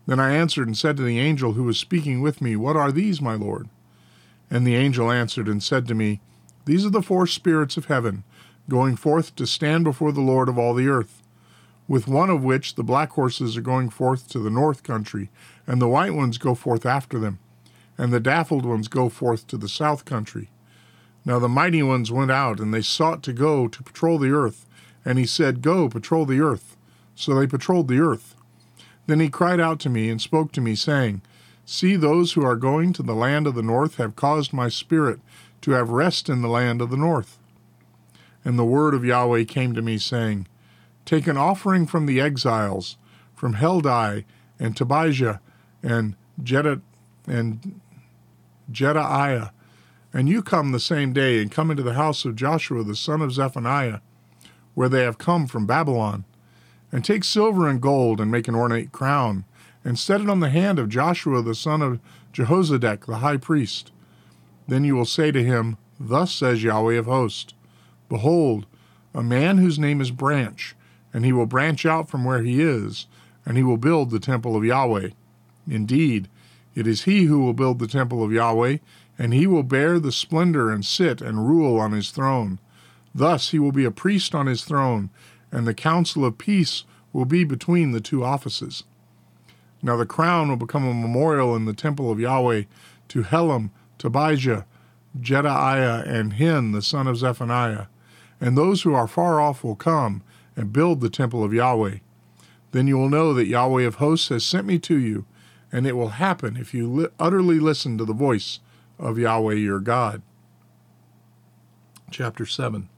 Then 0.07 0.19
I 0.19 0.33
answered 0.33 0.67
and 0.67 0.75
said 0.75 0.97
to 0.97 1.03
the 1.03 1.19
angel 1.19 1.53
who 1.53 1.63
was 1.63 1.77
speaking 1.77 2.21
with 2.21 2.41
me, 2.41 2.55
What 2.55 2.75
are 2.75 2.91
these, 2.91 3.21
my 3.21 3.35
Lord? 3.35 3.69
And 4.49 4.65
the 4.65 4.75
angel 4.75 5.11
answered 5.11 5.47
and 5.47 5.61
said 5.61 5.87
to 5.87 5.93
me, 5.93 6.21
These 6.65 6.85
are 6.85 6.89
the 6.89 7.03
four 7.03 7.27
spirits 7.27 7.77
of 7.77 7.85
heaven, 7.85 8.23
going 8.67 8.95
forth 8.95 9.35
to 9.35 9.45
stand 9.45 9.83
before 9.83 10.11
the 10.11 10.21
Lord 10.21 10.49
of 10.49 10.57
all 10.57 10.73
the 10.73 10.87
earth. 10.87 11.21
With 11.87 12.07
one 12.07 12.31
of 12.31 12.43
which 12.43 12.73
the 12.73 12.83
black 12.83 13.11
horses 13.11 13.55
are 13.55 13.61
going 13.61 13.89
forth 13.89 14.27
to 14.29 14.39
the 14.39 14.49
north 14.49 14.81
country, 14.81 15.29
and 15.67 15.79
the 15.79 15.87
white 15.87 16.15
ones 16.15 16.39
go 16.39 16.55
forth 16.55 16.87
after 16.87 17.19
them 17.19 17.37
and 17.99 18.13
the 18.13 18.19
dappled 18.21 18.65
ones 18.65 18.87
go 18.87 19.09
forth 19.09 19.45
to 19.45 19.57
the 19.57 19.67
south 19.67 20.05
country. 20.05 20.49
Now 21.25 21.37
the 21.37 21.49
mighty 21.49 21.83
ones 21.83 22.13
went 22.13 22.31
out, 22.31 22.61
and 22.61 22.73
they 22.73 22.81
sought 22.81 23.21
to 23.23 23.33
go 23.33 23.67
to 23.67 23.83
patrol 23.83 24.17
the 24.17 24.31
earth. 24.31 24.65
And 25.05 25.17
he 25.17 25.25
said, 25.25 25.61
Go, 25.61 25.89
patrol 25.89 26.25
the 26.25 26.41
earth. 26.41 26.75
So 27.15 27.33
they 27.35 27.47
patrolled 27.47 27.87
the 27.87 27.99
earth. 27.99 28.35
Then 29.07 29.19
he 29.19 29.29
cried 29.29 29.59
out 29.59 29.79
to 29.81 29.89
me 29.89 30.09
and 30.09 30.21
spoke 30.21 30.51
to 30.53 30.61
me, 30.61 30.75
saying, 30.75 31.21
See, 31.65 31.95
those 31.95 32.33
who 32.33 32.43
are 32.43 32.55
going 32.55 32.93
to 32.93 33.03
the 33.03 33.13
land 33.13 33.47
of 33.47 33.55
the 33.55 33.63
north 33.63 33.95
have 33.95 34.15
caused 34.15 34.53
my 34.53 34.69
spirit 34.69 35.19
to 35.61 35.71
have 35.71 35.89
rest 35.89 36.29
in 36.29 36.41
the 36.41 36.47
land 36.47 36.81
of 36.81 36.89
the 36.89 36.97
north. 36.97 37.37
And 38.43 38.57
the 38.57 38.65
word 38.65 38.93
of 38.93 39.05
Yahweh 39.05 39.43
came 39.43 39.73
to 39.73 39.81
me, 39.81 39.97
saying, 39.97 40.47
Take 41.05 41.27
an 41.27 41.37
offering 41.37 41.85
from 41.85 42.05
the 42.05 42.21
exiles, 42.21 42.97
from 43.35 43.55
Heldai 43.55 44.25
and 44.59 44.75
Tobijah 44.75 45.41
and 45.81 46.15
Jeddah 46.41 46.81
and 47.27 47.81
Jedaiah, 48.71 49.51
and 50.13 50.27
you 50.27 50.41
come 50.41 50.71
the 50.71 50.79
same 50.79 51.13
day 51.13 51.41
and 51.41 51.51
come 51.51 51.69
into 51.71 51.83
the 51.83 51.93
house 51.93 52.25
of 52.25 52.35
Joshua 52.35 52.83
the 52.83 52.95
son 52.95 53.21
of 53.21 53.31
Zephaniah, 53.31 53.99
where 54.73 54.89
they 54.89 55.03
have 55.03 55.17
come 55.17 55.47
from 55.47 55.65
Babylon, 55.65 56.25
and 56.91 57.03
take 57.03 57.23
silver 57.23 57.67
and 57.67 57.81
gold 57.81 58.19
and 58.19 58.31
make 58.31 58.47
an 58.47 58.55
ornate 58.55 58.91
crown, 58.91 59.45
and 59.83 59.97
set 59.97 60.21
it 60.21 60.29
on 60.29 60.39
the 60.39 60.49
hand 60.49 60.79
of 60.79 60.89
Joshua 60.89 61.41
the 61.41 61.55
son 61.55 61.81
of 61.81 61.99
Jehozadak 62.33 63.05
the 63.05 63.17
high 63.17 63.37
priest. 63.37 63.91
Then 64.67 64.83
you 64.83 64.95
will 64.95 65.05
say 65.05 65.31
to 65.31 65.43
him, 65.43 65.77
Thus 65.99 66.31
says 66.33 66.63
Yahweh 66.63 66.95
of 66.95 67.05
hosts, 67.05 67.53
Behold, 68.07 68.65
a 69.13 69.23
man 69.23 69.57
whose 69.57 69.79
name 69.79 70.01
is 70.01 70.11
Branch, 70.11 70.75
and 71.13 71.25
he 71.25 71.33
will 71.33 71.45
branch 71.45 71.85
out 71.85 72.09
from 72.09 72.23
where 72.23 72.43
he 72.43 72.61
is, 72.61 73.07
and 73.45 73.57
he 73.57 73.63
will 73.63 73.77
build 73.77 74.11
the 74.11 74.19
temple 74.19 74.55
of 74.55 74.63
Yahweh. 74.63 75.09
Indeed, 75.69 76.29
it 76.75 76.87
is 76.87 77.03
he 77.03 77.23
who 77.23 77.39
will 77.39 77.53
build 77.53 77.79
the 77.79 77.87
temple 77.87 78.23
of 78.23 78.31
Yahweh, 78.31 78.77
and 79.17 79.33
he 79.33 79.47
will 79.47 79.63
bear 79.63 79.99
the 79.99 80.11
splendor 80.11 80.71
and 80.71 80.85
sit 80.85 81.21
and 81.21 81.47
rule 81.47 81.79
on 81.79 81.91
his 81.91 82.11
throne. 82.11 82.59
Thus 83.13 83.49
he 83.49 83.59
will 83.59 83.71
be 83.71 83.85
a 83.85 83.91
priest 83.91 84.35
on 84.35 84.47
his 84.47 84.63
throne, 84.63 85.09
and 85.51 85.65
the 85.67 85.73
council 85.73 86.25
of 86.25 86.37
peace 86.37 86.83
will 87.11 87.25
be 87.25 87.43
between 87.43 87.91
the 87.91 88.01
two 88.01 88.23
offices. 88.23 88.83
Now 89.81 89.95
the 89.95 90.05
crown 90.05 90.49
will 90.49 90.57
become 90.57 90.85
a 90.85 90.93
memorial 90.93 91.55
in 91.55 91.65
the 91.65 91.73
temple 91.73 92.11
of 92.11 92.19
Yahweh 92.19 92.63
to 93.09 93.23
Helem, 93.23 93.71
Tobijah, 93.97 94.65
Jedaiah, 95.19 96.07
and 96.07 96.33
Hen, 96.33 96.71
the 96.71 96.81
son 96.81 97.07
of 97.07 97.17
Zephaniah. 97.17 97.85
And 98.39 98.57
those 98.57 98.83
who 98.83 98.93
are 98.93 99.07
far 99.07 99.41
off 99.41 99.63
will 99.63 99.75
come 99.75 100.21
and 100.55 100.73
build 100.73 101.01
the 101.01 101.09
temple 101.09 101.43
of 101.43 101.53
Yahweh. 101.53 101.97
Then 102.71 102.87
you 102.87 102.97
will 102.97 103.09
know 103.09 103.33
that 103.33 103.47
Yahweh 103.47 103.83
of 103.83 103.95
hosts 103.95 104.29
has 104.29 104.45
sent 104.45 104.67
me 104.67 104.77
to 104.79 104.97
you 104.97 105.25
and 105.71 105.85
it 105.85 105.95
will 105.95 106.09
happen 106.09 106.57
if 106.57 106.73
you 106.73 106.91
li- 106.91 107.07
utterly 107.19 107.59
listen 107.59 107.97
to 107.97 108.05
the 108.05 108.13
voice 108.13 108.59
of 108.97 109.17
Yahweh 109.17 109.53
your 109.53 109.79
God. 109.79 110.21
Chapter 112.11 112.45
7 112.45 112.89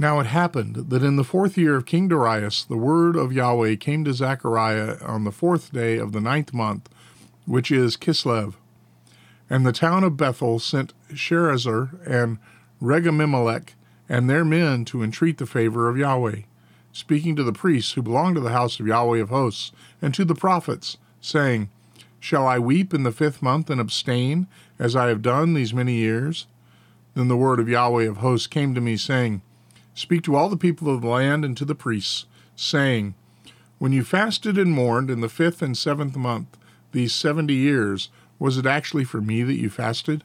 Now 0.00 0.18
it 0.18 0.28
happened 0.28 0.76
that 0.88 1.02
in 1.02 1.16
the 1.16 1.24
fourth 1.24 1.58
year 1.58 1.76
of 1.76 1.84
King 1.84 2.08
Darius, 2.08 2.64
the 2.64 2.78
word 2.78 3.16
of 3.16 3.34
Yahweh 3.34 3.76
came 3.76 4.02
to 4.04 4.14
Zechariah 4.14 4.96
on 5.02 5.24
the 5.24 5.30
fourth 5.30 5.74
day 5.74 5.98
of 5.98 6.12
the 6.12 6.22
ninth 6.22 6.54
month, 6.54 6.88
which 7.44 7.70
is 7.70 7.98
Kislev. 7.98 8.54
And 9.50 9.66
the 9.66 9.74
town 9.74 10.02
of 10.02 10.16
Bethel 10.16 10.58
sent 10.58 10.94
Sharezer 11.12 12.00
and 12.06 12.38
Regemimelech 12.80 13.74
and 14.08 14.30
their 14.30 14.42
men 14.42 14.86
to 14.86 15.02
entreat 15.02 15.36
the 15.36 15.44
favor 15.44 15.90
of 15.90 15.98
Yahweh, 15.98 16.44
speaking 16.92 17.36
to 17.36 17.44
the 17.44 17.52
priests 17.52 17.92
who 17.92 18.00
belonged 18.00 18.36
to 18.36 18.40
the 18.40 18.52
house 18.52 18.80
of 18.80 18.86
Yahweh 18.86 19.18
of 19.18 19.28
hosts, 19.28 19.70
and 20.00 20.14
to 20.14 20.24
the 20.24 20.34
prophets, 20.34 20.96
saying, 21.20 21.68
Shall 22.18 22.46
I 22.46 22.58
weep 22.58 22.94
in 22.94 23.02
the 23.02 23.12
fifth 23.12 23.42
month 23.42 23.68
and 23.68 23.78
abstain, 23.78 24.46
as 24.78 24.96
I 24.96 25.08
have 25.08 25.20
done 25.20 25.52
these 25.52 25.74
many 25.74 25.96
years? 25.96 26.46
Then 27.12 27.28
the 27.28 27.36
word 27.36 27.60
of 27.60 27.68
Yahweh 27.68 28.08
of 28.08 28.16
hosts 28.16 28.46
came 28.46 28.74
to 28.74 28.80
me, 28.80 28.96
saying, 28.96 29.42
Speak 30.00 30.22
to 30.22 30.34
all 30.34 30.48
the 30.48 30.56
people 30.56 30.88
of 30.88 31.02
the 31.02 31.08
land 31.08 31.44
and 31.44 31.54
to 31.58 31.66
the 31.66 31.74
priests, 31.74 32.24
saying, 32.56 33.14
When 33.78 33.92
you 33.92 34.02
fasted 34.02 34.56
and 34.56 34.72
mourned 34.72 35.10
in 35.10 35.20
the 35.20 35.28
fifth 35.28 35.60
and 35.60 35.76
seventh 35.76 36.16
month, 36.16 36.56
these 36.92 37.14
seventy 37.14 37.52
years, 37.52 38.08
was 38.38 38.56
it 38.56 38.64
actually 38.64 39.04
for 39.04 39.20
me 39.20 39.42
that 39.42 39.60
you 39.60 39.68
fasted? 39.68 40.24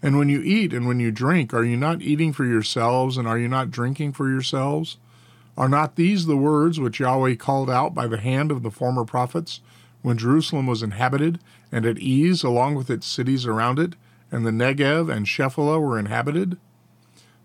And 0.00 0.16
when 0.16 0.28
you 0.28 0.40
eat 0.42 0.72
and 0.72 0.86
when 0.86 1.00
you 1.00 1.10
drink, 1.10 1.52
are 1.52 1.64
you 1.64 1.76
not 1.76 2.02
eating 2.02 2.32
for 2.32 2.44
yourselves, 2.44 3.16
and 3.16 3.26
are 3.26 3.36
you 3.36 3.48
not 3.48 3.72
drinking 3.72 4.12
for 4.12 4.30
yourselves? 4.30 4.96
Are 5.58 5.68
not 5.68 5.96
these 5.96 6.26
the 6.26 6.36
words 6.36 6.78
which 6.78 7.00
Yahweh 7.00 7.34
called 7.34 7.68
out 7.68 7.92
by 7.92 8.06
the 8.06 8.20
hand 8.20 8.52
of 8.52 8.62
the 8.62 8.70
former 8.70 9.04
prophets? 9.04 9.58
when 10.02 10.18
Jerusalem 10.18 10.68
was 10.68 10.84
inhabited 10.84 11.40
and 11.72 11.84
at 11.84 11.98
ease 11.98 12.44
along 12.44 12.76
with 12.76 12.88
its 12.88 13.08
cities 13.08 13.44
around 13.44 13.80
it, 13.80 13.96
and 14.30 14.46
the 14.46 14.52
Negev 14.52 15.12
and 15.12 15.26
Shephelah 15.26 15.80
were 15.80 15.98
inhabited? 15.98 16.58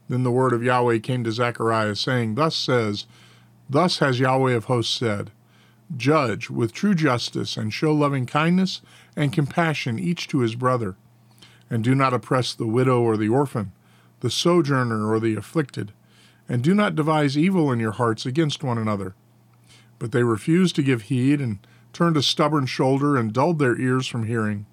Then 0.07 0.23
the 0.23 0.31
word 0.31 0.53
of 0.53 0.63
Yahweh 0.63 0.99
came 0.99 1.23
to 1.23 1.31
Zechariah, 1.31 1.95
saying, 1.95 2.35
Thus 2.35 2.55
says, 2.55 3.05
Thus 3.69 3.99
has 3.99 4.19
Yahweh 4.19 4.53
of 4.53 4.65
hosts 4.65 4.95
said, 4.95 5.31
Judge 5.95 6.49
with 6.49 6.73
true 6.73 6.95
justice, 6.95 7.57
and 7.57 7.73
show 7.73 7.93
loving 7.93 8.25
kindness 8.25 8.81
and 9.15 9.33
compassion 9.33 9.99
each 9.99 10.27
to 10.27 10.39
his 10.39 10.55
brother, 10.55 10.95
and 11.69 11.83
do 11.83 11.95
not 11.95 12.13
oppress 12.13 12.53
the 12.53 12.67
widow 12.67 13.01
or 13.01 13.17
the 13.17 13.29
orphan, 13.29 13.71
the 14.19 14.29
sojourner 14.29 15.09
or 15.09 15.19
the 15.19 15.35
afflicted, 15.35 15.91
and 16.47 16.63
do 16.63 16.75
not 16.75 16.95
devise 16.95 17.37
evil 17.37 17.71
in 17.71 17.79
your 17.79 17.93
hearts 17.93 18.25
against 18.25 18.63
one 18.63 18.77
another. 18.77 19.15
But 19.97 20.11
they 20.11 20.23
refused 20.23 20.75
to 20.75 20.83
give 20.83 21.03
heed, 21.03 21.41
and 21.41 21.59
turned 21.93 22.17
a 22.17 22.21
stubborn 22.21 22.65
shoulder, 22.65 23.15
and 23.17 23.33
dulled 23.33 23.57
their 23.57 23.79
ears 23.79 24.05
from 24.05 24.25
hearing. 24.25 24.65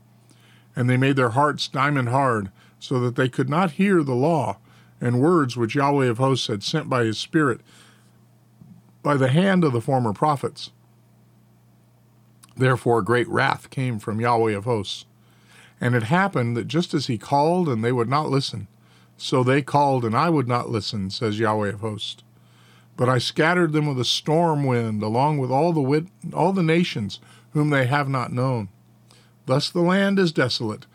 And 0.75 0.89
they 0.89 0.97
made 0.97 1.17
their 1.17 1.31
hearts 1.31 1.69
diamond 1.69 2.09
hard, 2.09 2.51
so 2.79 3.01
that 3.01 3.17
they 3.17 3.29
could 3.29 3.49
not 3.49 3.73
hear 3.73 4.03
the 4.03 4.15
law 4.15 4.59
and 5.03 5.21
words 5.21 5.57
which 5.57 5.75
Yahweh 5.75 6.07
of 6.07 6.19
hosts 6.19 6.47
had 6.47 6.63
sent 6.63 6.89
by 6.89 7.05
his 7.05 7.19
Spirit 7.19 7.61
by 9.03 9.17
the 9.17 9.29
hand 9.29 9.65
of 9.65 9.73
the 9.73 9.81
former 9.81 10.13
prophets. 10.13 10.71
Therefore, 12.57 13.03
great 13.03 13.29
wrath 13.29 13.69
came 13.69 13.99
from 13.99 14.21
Yahweh 14.21 14.53
of 14.53 14.65
hosts. 14.65 15.05
And 15.81 15.97
it 15.97 16.05
happened 16.05 16.57
that 16.57 16.69
just 16.69 16.95
as 16.95 17.09
he 17.09 17.19
called, 17.19 17.69
and 17.69 17.85
they 17.85 17.91
would 17.91 18.09
not 18.09 18.31
listen, 18.31 18.69
so 19.17 19.43
they 19.43 19.61
called, 19.61 20.05
and 20.05 20.17
I 20.17 20.31
would 20.31 20.47
not 20.47 20.71
listen, 20.71 21.11
says 21.11 21.41
Yahweh 21.41 21.71
of 21.71 21.81
hosts. 21.81 22.23
But 22.97 23.09
I 23.09 23.19
scattered 23.19 23.73
them 23.73 23.87
with 23.87 23.99
a 23.99 24.05
storm 24.05 24.65
wind, 24.65 25.03
along 25.03 25.39
with 25.39 25.51
all 25.51 25.73
the 25.73 25.81
wit- 25.81 26.09
all 26.33 26.53
the 26.53 26.63
nations 26.63 27.19
whom 27.53 27.71
they 27.71 27.87
have 27.87 28.09
not 28.09 28.33
known. 28.33 28.69
Thus 29.47 29.69
the 29.69 29.81
land 29.81 30.21
is 30.21 30.31
desolate 30.31 30.87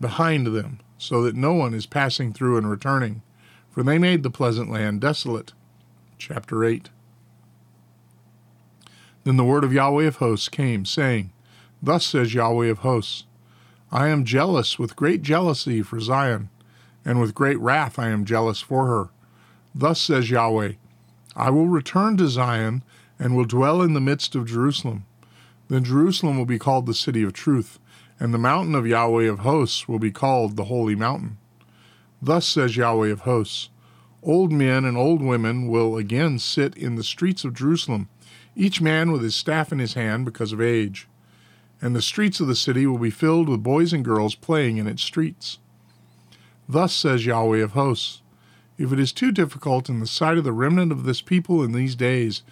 behind 0.00 0.46
them, 0.46 0.78
so 0.98 1.22
that 1.22 1.34
no 1.34 1.54
one 1.54 1.74
is 1.74 1.86
passing 1.86 2.32
through 2.32 2.58
and 2.58 2.70
returning, 2.70 3.22
for 3.76 3.82
they 3.82 3.98
made 3.98 4.22
the 4.22 4.30
pleasant 4.30 4.70
land 4.70 5.02
desolate. 5.02 5.52
Chapter 6.16 6.64
8 6.64 6.88
Then 9.24 9.36
the 9.36 9.44
word 9.44 9.64
of 9.64 9.72
Yahweh 9.74 10.06
of 10.06 10.16
hosts 10.16 10.48
came, 10.48 10.86
saying, 10.86 11.30
Thus 11.82 12.06
says 12.06 12.32
Yahweh 12.32 12.68
of 12.68 12.78
hosts, 12.78 13.24
I 13.92 14.08
am 14.08 14.24
jealous 14.24 14.78
with 14.78 14.96
great 14.96 15.20
jealousy 15.20 15.82
for 15.82 16.00
Zion, 16.00 16.48
and 17.04 17.20
with 17.20 17.34
great 17.34 17.58
wrath 17.58 17.98
I 17.98 18.08
am 18.08 18.24
jealous 18.24 18.62
for 18.62 18.86
her. 18.86 19.10
Thus 19.74 20.00
says 20.00 20.30
Yahweh, 20.30 20.72
I 21.36 21.50
will 21.50 21.68
return 21.68 22.16
to 22.16 22.28
Zion, 22.28 22.82
and 23.18 23.36
will 23.36 23.44
dwell 23.44 23.82
in 23.82 23.92
the 23.92 24.00
midst 24.00 24.34
of 24.34 24.46
Jerusalem. 24.46 25.04
Then 25.68 25.84
Jerusalem 25.84 26.38
will 26.38 26.46
be 26.46 26.58
called 26.58 26.86
the 26.86 26.94
city 26.94 27.22
of 27.22 27.34
truth, 27.34 27.78
and 28.18 28.32
the 28.32 28.38
mountain 28.38 28.74
of 28.74 28.86
Yahweh 28.86 29.24
of 29.24 29.40
hosts 29.40 29.86
will 29.86 29.98
be 29.98 30.10
called 30.10 30.56
the 30.56 30.64
holy 30.64 30.94
mountain. 30.94 31.36
Thus 32.20 32.46
says 32.46 32.76
Yahweh 32.76 33.08
of 33.08 33.20
hosts, 33.20 33.70
Old 34.22 34.50
men 34.50 34.84
and 34.84 34.96
old 34.96 35.22
women 35.22 35.68
will 35.68 35.96
again 35.96 36.38
sit 36.38 36.76
in 36.76 36.96
the 36.96 37.04
streets 37.04 37.44
of 37.44 37.54
Jerusalem, 37.54 38.08
each 38.56 38.80
man 38.80 39.12
with 39.12 39.22
his 39.22 39.34
staff 39.34 39.70
in 39.70 39.78
his 39.78 39.94
hand 39.94 40.24
because 40.24 40.52
of 40.52 40.60
age. 40.60 41.06
And 41.80 41.94
the 41.94 42.02
streets 42.02 42.40
of 42.40 42.46
the 42.46 42.56
city 42.56 42.86
will 42.86 42.98
be 42.98 43.10
filled 43.10 43.48
with 43.48 43.62
boys 43.62 43.92
and 43.92 44.04
girls 44.04 44.34
playing 44.34 44.78
in 44.78 44.86
its 44.86 45.02
streets. 45.02 45.58
Thus 46.68 46.92
says 46.92 47.26
Yahweh 47.26 47.58
of 47.58 47.72
hosts, 47.72 48.22
If 48.78 48.92
it 48.92 48.98
is 48.98 49.12
too 49.12 49.30
difficult 49.30 49.88
in 49.88 50.00
the 50.00 50.06
sight 50.06 50.38
of 50.38 50.44
the 50.44 50.52
remnant 50.52 50.90
of 50.90 51.04
this 51.04 51.20
people 51.20 51.62
in 51.62 51.72
these 51.72 51.94
days, 51.94 52.42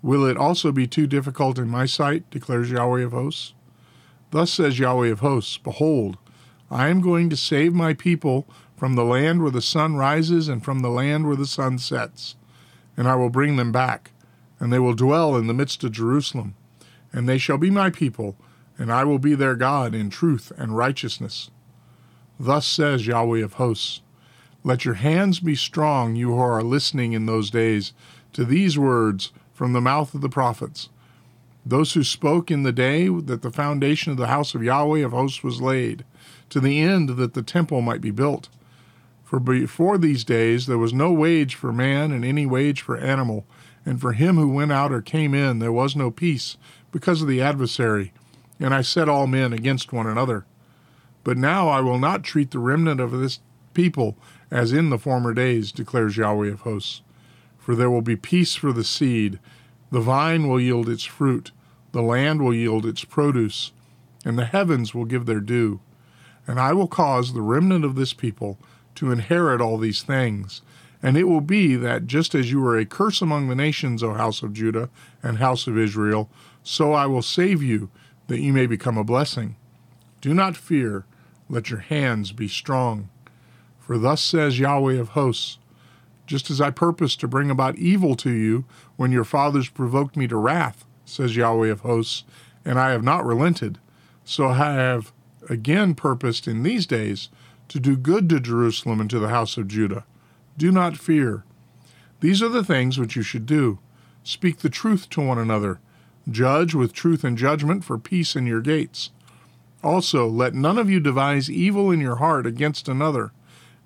will 0.00 0.24
it 0.24 0.36
also 0.36 0.72
be 0.72 0.86
too 0.86 1.06
difficult 1.06 1.58
in 1.58 1.68
my 1.68 1.84
sight, 1.84 2.30
declares 2.30 2.70
Yahweh 2.70 3.02
of 3.02 3.12
hosts? 3.12 3.52
Thus 4.30 4.52
says 4.52 4.78
Yahweh 4.78 5.08
of 5.08 5.20
hosts, 5.20 5.58
Behold, 5.58 6.16
I 6.70 6.88
am 6.88 7.00
going 7.00 7.28
to 7.30 7.36
save 7.36 7.74
my 7.74 7.94
people 7.94 8.48
from 8.78 8.94
the 8.94 9.04
land 9.04 9.42
where 9.42 9.50
the 9.50 9.60
sun 9.60 9.96
rises 9.96 10.48
and 10.48 10.64
from 10.64 10.80
the 10.80 10.88
land 10.88 11.26
where 11.26 11.36
the 11.36 11.46
sun 11.46 11.78
sets. 11.78 12.36
And 12.96 13.08
I 13.08 13.16
will 13.16 13.28
bring 13.28 13.56
them 13.56 13.72
back, 13.72 14.12
and 14.60 14.72
they 14.72 14.78
will 14.78 14.94
dwell 14.94 15.34
in 15.36 15.48
the 15.48 15.54
midst 15.54 15.82
of 15.82 15.90
Jerusalem. 15.90 16.54
And 17.12 17.28
they 17.28 17.38
shall 17.38 17.58
be 17.58 17.70
my 17.70 17.90
people, 17.90 18.36
and 18.78 18.92
I 18.92 19.02
will 19.02 19.18
be 19.18 19.34
their 19.34 19.56
God 19.56 19.96
in 19.96 20.10
truth 20.10 20.52
and 20.56 20.76
righteousness. 20.76 21.50
Thus 22.38 22.66
says 22.66 23.06
Yahweh 23.06 23.42
of 23.42 23.54
hosts 23.54 24.00
Let 24.62 24.84
your 24.84 24.94
hands 24.94 25.40
be 25.40 25.56
strong, 25.56 26.14
you 26.14 26.28
who 26.28 26.38
are 26.38 26.62
listening 26.62 27.14
in 27.14 27.26
those 27.26 27.50
days, 27.50 27.92
to 28.32 28.44
these 28.44 28.78
words 28.78 29.32
from 29.52 29.72
the 29.72 29.80
mouth 29.80 30.14
of 30.14 30.20
the 30.20 30.28
prophets. 30.28 30.88
Those 31.66 31.94
who 31.94 32.04
spoke 32.04 32.50
in 32.50 32.62
the 32.62 32.72
day 32.72 33.08
that 33.08 33.42
the 33.42 33.50
foundation 33.50 34.12
of 34.12 34.18
the 34.18 34.28
house 34.28 34.54
of 34.54 34.62
Yahweh 34.62 35.00
of 35.00 35.10
hosts 35.10 35.42
was 35.42 35.60
laid, 35.60 36.04
to 36.50 36.60
the 36.60 36.80
end 36.80 37.10
that 37.10 37.34
the 37.34 37.42
temple 37.42 37.80
might 37.80 38.00
be 38.00 38.12
built. 38.12 38.48
For 39.28 39.38
before 39.38 39.98
these 39.98 40.24
days 40.24 40.64
there 40.64 40.78
was 40.78 40.94
no 40.94 41.12
wage 41.12 41.54
for 41.54 41.70
man 41.70 42.12
and 42.12 42.24
any 42.24 42.46
wage 42.46 42.80
for 42.80 42.96
animal, 42.96 43.44
and 43.84 44.00
for 44.00 44.14
him 44.14 44.36
who 44.36 44.48
went 44.48 44.72
out 44.72 44.90
or 44.90 45.02
came 45.02 45.34
in 45.34 45.58
there 45.58 45.70
was 45.70 45.94
no 45.94 46.10
peace, 46.10 46.56
because 46.92 47.20
of 47.20 47.28
the 47.28 47.42
adversary, 47.42 48.14
and 48.58 48.72
I 48.72 48.80
set 48.80 49.06
all 49.06 49.26
men 49.26 49.52
against 49.52 49.92
one 49.92 50.06
another. 50.06 50.46
But 51.24 51.36
now 51.36 51.68
I 51.68 51.80
will 51.80 51.98
not 51.98 52.24
treat 52.24 52.52
the 52.52 52.58
remnant 52.58 53.00
of 53.00 53.10
this 53.10 53.40
people 53.74 54.16
as 54.50 54.72
in 54.72 54.88
the 54.88 54.96
former 54.96 55.34
days, 55.34 55.72
declares 55.72 56.16
Yahweh 56.16 56.48
of 56.48 56.60
hosts. 56.60 57.02
For 57.58 57.76
there 57.76 57.90
will 57.90 58.00
be 58.00 58.16
peace 58.16 58.54
for 58.54 58.72
the 58.72 58.82
seed, 58.82 59.38
the 59.90 60.00
vine 60.00 60.48
will 60.48 60.58
yield 60.58 60.88
its 60.88 61.04
fruit, 61.04 61.52
the 61.92 62.00
land 62.00 62.40
will 62.40 62.54
yield 62.54 62.86
its 62.86 63.04
produce, 63.04 63.72
and 64.24 64.38
the 64.38 64.46
heavens 64.46 64.94
will 64.94 65.04
give 65.04 65.26
their 65.26 65.40
due. 65.40 65.80
And 66.46 66.58
I 66.58 66.72
will 66.72 66.88
cause 66.88 67.34
the 67.34 67.42
remnant 67.42 67.84
of 67.84 67.94
this 67.94 68.14
people 68.14 68.58
to 68.98 69.12
inherit 69.12 69.60
all 69.60 69.78
these 69.78 70.02
things. 70.02 70.60
And 71.00 71.16
it 71.16 71.24
will 71.24 71.40
be 71.40 71.76
that 71.76 72.08
just 72.08 72.34
as 72.34 72.50
you 72.50 72.64
are 72.66 72.76
a 72.76 72.84
curse 72.84 73.22
among 73.22 73.48
the 73.48 73.54
nations, 73.54 74.02
O 74.02 74.14
house 74.14 74.42
of 74.42 74.52
Judah 74.52 74.90
and 75.22 75.38
house 75.38 75.68
of 75.68 75.78
Israel, 75.78 76.28
so 76.64 76.92
I 76.92 77.06
will 77.06 77.22
save 77.22 77.62
you, 77.62 77.90
that 78.26 78.40
you 78.40 78.52
may 78.52 78.66
become 78.66 78.98
a 78.98 79.04
blessing. 79.04 79.54
Do 80.20 80.34
not 80.34 80.56
fear, 80.56 81.06
let 81.48 81.70
your 81.70 81.78
hands 81.78 82.32
be 82.32 82.48
strong. 82.48 83.08
For 83.78 83.98
thus 83.98 84.20
says 84.20 84.58
Yahweh 84.58 84.98
of 84.98 85.10
hosts 85.10 85.58
Just 86.26 86.50
as 86.50 86.60
I 86.60 86.70
purposed 86.70 87.20
to 87.20 87.28
bring 87.28 87.50
about 87.50 87.76
evil 87.76 88.16
to 88.16 88.30
you 88.30 88.64
when 88.96 89.12
your 89.12 89.24
fathers 89.24 89.68
provoked 89.68 90.16
me 90.16 90.26
to 90.26 90.36
wrath, 90.36 90.84
says 91.04 91.36
Yahweh 91.36 91.68
of 91.68 91.80
hosts, 91.80 92.24
and 92.64 92.80
I 92.80 92.90
have 92.90 93.04
not 93.04 93.24
relented, 93.24 93.78
so 94.24 94.48
I 94.48 94.74
have 94.74 95.12
again 95.48 95.94
purposed 95.94 96.48
in 96.48 96.64
these 96.64 96.84
days 96.84 97.28
to 97.68 97.80
do 97.80 97.96
good 97.96 98.28
to 98.30 98.40
Jerusalem 98.40 99.00
and 99.00 99.10
to 99.10 99.18
the 99.18 99.28
house 99.28 99.56
of 99.56 99.68
Judah. 99.68 100.04
Do 100.56 100.72
not 100.72 100.96
fear. 100.96 101.44
These 102.20 102.42
are 102.42 102.48
the 102.48 102.64
things 102.64 102.98
which 102.98 103.14
you 103.14 103.22
should 103.22 103.46
do. 103.46 103.78
Speak 104.24 104.58
the 104.58 104.70
truth 104.70 105.08
to 105.10 105.20
one 105.20 105.38
another. 105.38 105.80
Judge 106.30 106.74
with 106.74 106.92
truth 106.92 107.24
and 107.24 107.38
judgment 107.38 107.84
for 107.84 107.98
peace 107.98 108.36
in 108.36 108.46
your 108.46 108.60
gates. 108.60 109.10
Also, 109.82 110.26
let 110.26 110.54
none 110.54 110.78
of 110.78 110.90
you 110.90 111.00
devise 111.00 111.50
evil 111.50 111.90
in 111.90 112.00
your 112.00 112.16
heart 112.16 112.46
against 112.46 112.88
another, 112.88 113.32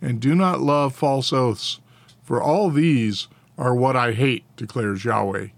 and 0.01 0.21
do 0.21 0.35
not 0.35 0.61
love 0.61 0.95
false 0.95 1.33
oaths, 1.33 1.81
for 2.23 2.43
all 2.43 2.71
these 2.71 3.29
are 3.59 3.75
what 3.75 3.95
I 3.95 4.13
hate, 4.13 4.45
declares 4.57 5.05
Yahweh. 5.05 5.49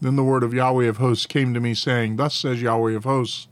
Then 0.00 0.16
the 0.16 0.24
word 0.24 0.42
of 0.42 0.54
Yahweh 0.54 0.86
of 0.86 0.98
hosts 0.98 1.26
came 1.26 1.52
to 1.54 1.60
me, 1.60 1.74
saying, 1.74 2.16
Thus 2.16 2.34
says 2.34 2.62
Yahweh 2.62 2.92
of 2.92 3.04
hosts, 3.04 3.48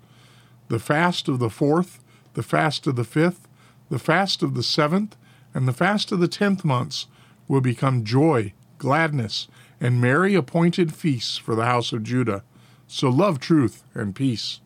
The 0.68 0.78
fast 0.78 1.28
of 1.28 1.38
the 1.40 1.50
fourth, 1.50 2.00
the 2.34 2.42
fast 2.42 2.86
of 2.86 2.96
the 2.96 3.04
fifth, 3.04 3.48
the 3.92 3.98
fast 3.98 4.42
of 4.42 4.54
the 4.54 4.62
seventh 4.62 5.18
and 5.52 5.68
the 5.68 5.72
fast 5.74 6.12
of 6.12 6.18
the 6.18 6.26
tenth 6.26 6.64
months 6.64 7.08
will 7.46 7.60
become 7.60 8.04
joy, 8.04 8.54
gladness, 8.78 9.48
and 9.82 10.00
merry 10.00 10.34
appointed 10.34 10.94
feasts 10.94 11.36
for 11.36 11.54
the 11.54 11.66
house 11.66 11.92
of 11.92 12.02
Judah. 12.02 12.42
So 12.86 13.10
love 13.10 13.38
truth 13.38 13.84
and 13.92 14.14
peace. 14.14 14.60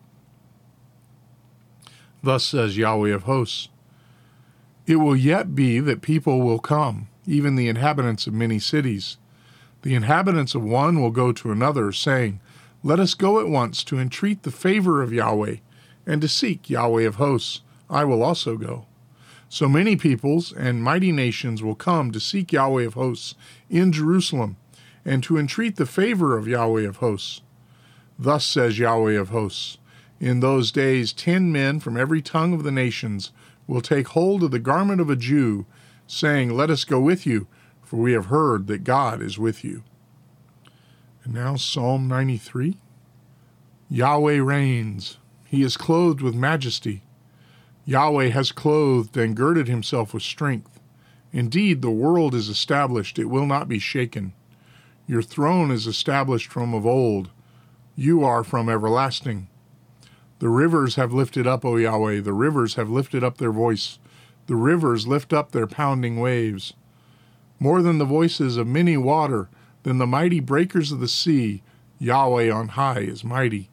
Thus 2.23 2.45
says 2.45 2.79
Yahweh 2.79 3.13
of 3.13 3.25
hosts 3.25 3.69
It 4.87 4.97
will 4.97 5.17
yet 5.17 5.57
be 5.57 5.81
that 5.81 6.03
people 6.03 6.43
will 6.43 6.61
come, 6.61 7.09
even 7.27 7.57
the 7.57 7.69
inhabitants 7.69 8.29
of 8.29 8.33
many 8.33 8.61
cities. 8.61 9.17
The 9.83 9.97
inhabitants 9.97 10.55
of 10.55 10.63
one 10.63 11.03
will 11.03 11.11
go 11.11 11.33
to 11.33 11.51
another, 11.51 11.91
saying, 11.91 12.39
Let 12.85 13.01
us 13.01 13.15
go 13.15 13.41
at 13.41 13.49
once 13.49 13.83
to 13.83 13.99
entreat 13.99 14.45
the 14.45 14.53
favor 14.53 15.03
of 15.03 15.13
Yahweh, 15.13 15.57
and 16.07 16.21
to 16.21 16.29
seek 16.29 16.71
Yahweh 16.71 17.03
of 17.03 17.17
hosts. 17.17 17.63
I 17.91 18.05
will 18.05 18.23
also 18.23 18.57
go. 18.57 18.87
So 19.49 19.69
many 19.69 19.97
peoples 19.97 20.53
and 20.53 20.83
mighty 20.83 21.13
nations 21.13 21.63
will 21.63 21.77
come 21.77 22.11
to 22.13 22.21
seek 22.21 22.53
Yahweh 22.53 22.85
of 22.85 22.95
hosts 22.95 23.35
in 23.71 23.93
Jerusalem 23.93 24.57
and 25.05 25.23
to 25.23 25.39
entreat 25.39 25.77
the 25.77 25.87
favor 25.87 26.37
of 26.37 26.49
Yahweh 26.49 26.83
of 26.83 26.97
hosts. 26.97 27.43
Thus 28.19 28.45
says 28.45 28.79
Yahweh 28.79 29.13
of 29.13 29.29
hosts 29.29 29.79
In 30.19 30.41
those 30.41 30.73
days, 30.73 31.13
ten 31.13 31.53
men 31.53 31.79
from 31.79 31.97
every 31.97 32.21
tongue 32.21 32.55
of 32.55 32.65
the 32.65 32.73
nations 32.73 33.31
will 33.67 33.81
take 33.81 34.09
hold 34.09 34.43
of 34.43 34.51
the 34.51 34.59
garment 34.59 35.01
of 35.01 35.11
a 35.11 35.17
Jew, 35.17 35.67
saying, 36.07 36.51
Let 36.51 36.71
us 36.71 36.85
go 36.85 37.01
with 37.01 37.27
you, 37.27 37.47
for 37.83 37.97
we 37.97 38.13
have 38.13 38.27
heard 38.27 38.67
that 38.67 38.85
God 38.85 39.23
is 39.23 39.39
with 39.39 39.65
you. 39.65 39.85
And 41.25 41.35
now, 41.35 41.57
Psalm 41.57 42.09
93 42.09 42.79
Yahweh 43.89 44.41
reigns, 44.41 45.19
he 45.45 45.63
is 45.63 45.77
clothed 45.77 46.21
with 46.21 46.35
majesty. 46.35 47.03
Yahweh 47.87 48.29
has 48.31 48.51
clothed 48.51 49.17
and 49.17 49.37
girded 49.37 49.69
himself 49.69 50.13
with 50.13 50.23
strength. 50.23 50.81
Indeed, 51.33 51.83
the 51.83 51.91
world 51.91 52.35
is 52.35 52.49
established, 52.49 53.17
it 53.17 53.31
will 53.31 53.47
not 53.47 53.69
be 53.69 53.79
shaken. 53.79 54.33
Your 55.07 55.23
throne 55.23 55.71
is 55.71 55.87
established 55.87 56.51
from 56.51 56.75
of 56.75 56.85
old. 56.85 57.31
You 57.95 58.25
are 58.25 58.43
from 58.43 58.69
everlasting. 58.69 59.47
The 60.41 60.49
rivers 60.49 60.97
have 60.97 61.13
lifted 61.13 61.47
up, 61.47 61.65
O 61.65 61.77
Yahweh, 61.77 62.21
the 62.21 62.33
rivers 62.33 62.75
have 62.75 62.91
lifted 62.91 63.23
up 63.23 63.39
their 63.39 63.53
voice. 63.53 64.01
The 64.49 64.57
rivers 64.57 65.07
lift 65.07 65.33
up 65.33 65.53
their 65.53 65.69
pounding 65.69 66.19
waves. 66.19 66.75
More 67.61 67.83
than 67.83 67.99
the 67.99 68.05
voices 68.05 68.57
of 68.57 68.67
many 68.67 68.97
water, 68.97 69.49
than 69.85 69.99
the 69.99 70.07
mighty 70.07 70.41
breakers 70.41 70.91
of 70.91 70.99
the 70.99 71.09
sea, 71.09 71.63
Yahweh 72.01 72.51
on 72.51 72.69
high 72.69 72.99
is 72.99 73.23
mighty. 73.23 73.71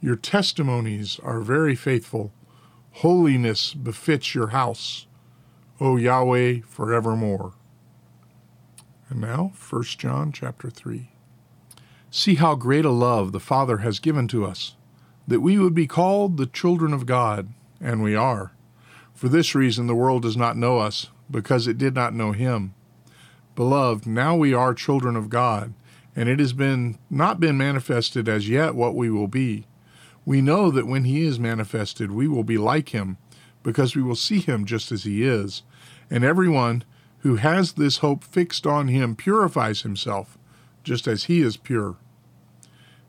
Your 0.00 0.16
testimonies 0.16 1.18
are 1.24 1.40
very 1.40 1.74
faithful. 1.74 2.32
Holiness 3.00 3.74
befits 3.74 4.34
your 4.34 4.48
house, 4.48 5.06
O 5.82 5.98
Yahweh, 5.98 6.60
forevermore. 6.66 7.52
And 9.10 9.20
now, 9.20 9.52
1 9.68 9.82
John 9.98 10.32
chapter 10.32 10.70
3. 10.70 11.10
See 12.10 12.36
how 12.36 12.54
great 12.54 12.86
a 12.86 12.90
love 12.90 13.32
the 13.32 13.38
Father 13.38 13.78
has 13.78 13.98
given 13.98 14.26
to 14.28 14.46
us, 14.46 14.76
that 15.28 15.40
we 15.40 15.58
would 15.58 15.74
be 15.74 15.86
called 15.86 16.38
the 16.38 16.46
children 16.46 16.94
of 16.94 17.04
God, 17.04 17.52
and 17.82 18.02
we 18.02 18.14
are. 18.14 18.52
For 19.12 19.28
this 19.28 19.54
reason 19.54 19.88
the 19.88 19.94
world 19.94 20.22
does 20.22 20.38
not 20.38 20.56
know 20.56 20.78
us, 20.78 21.08
because 21.30 21.68
it 21.68 21.76
did 21.76 21.94
not 21.94 22.14
know 22.14 22.32
him. 22.32 22.72
Beloved, 23.56 24.06
now 24.06 24.34
we 24.34 24.54
are 24.54 24.72
children 24.72 25.16
of 25.16 25.28
God, 25.28 25.74
and 26.16 26.30
it 26.30 26.38
has 26.38 26.54
been 26.54 26.96
not 27.10 27.40
been 27.40 27.58
manifested 27.58 28.26
as 28.26 28.48
yet 28.48 28.74
what 28.74 28.94
we 28.94 29.10
will 29.10 29.28
be. 29.28 29.66
We 30.26 30.42
know 30.42 30.70
that 30.72 30.88
when 30.88 31.04
he 31.04 31.24
is 31.24 31.38
manifested, 31.38 32.10
we 32.10 32.26
will 32.26 32.44
be 32.44 32.58
like 32.58 32.90
him, 32.90 33.16
because 33.62 33.96
we 33.96 34.02
will 34.02 34.16
see 34.16 34.40
him 34.40 34.66
just 34.66 34.92
as 34.92 35.04
he 35.04 35.22
is. 35.22 35.62
And 36.10 36.24
everyone 36.24 36.84
who 37.18 37.36
has 37.36 37.72
this 37.72 37.98
hope 37.98 38.24
fixed 38.24 38.66
on 38.66 38.88
him 38.88 39.16
purifies 39.16 39.82
himself, 39.82 40.36
just 40.84 41.06
as 41.06 41.24
he 41.24 41.40
is 41.40 41.56
pure. 41.56 41.96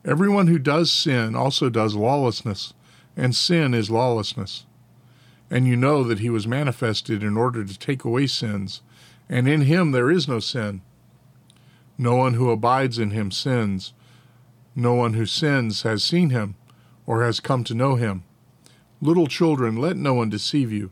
Everyone 0.04 0.46
who 0.46 0.58
does 0.58 0.90
sin 0.92 1.34
also 1.34 1.68
does 1.68 1.94
lawlessness, 1.94 2.72
and 3.16 3.34
sin 3.34 3.74
is 3.74 3.90
lawlessness. 3.90 4.64
And 5.50 5.66
you 5.66 5.76
know 5.76 6.04
that 6.04 6.20
he 6.20 6.30
was 6.30 6.46
manifested 6.46 7.22
in 7.22 7.36
order 7.36 7.64
to 7.64 7.78
take 7.78 8.04
away 8.04 8.28
sins, 8.28 8.80
and 9.28 9.48
in 9.48 9.62
him 9.62 9.90
there 9.90 10.10
is 10.10 10.28
no 10.28 10.38
sin. 10.38 10.82
No 11.96 12.14
one 12.14 12.34
who 12.34 12.50
abides 12.50 12.98
in 12.98 13.10
him 13.10 13.32
sins. 13.32 13.92
No 14.76 14.94
one 14.94 15.14
who 15.14 15.26
sins 15.26 15.82
has 15.82 16.04
seen 16.04 16.30
him, 16.30 16.54
or 17.08 17.24
has 17.24 17.40
come 17.40 17.64
to 17.64 17.74
know 17.74 17.94
him. 17.94 18.22
Little 19.00 19.26
children, 19.26 19.78
let 19.78 19.96
no 19.96 20.12
one 20.12 20.28
deceive 20.28 20.70
you. 20.70 20.90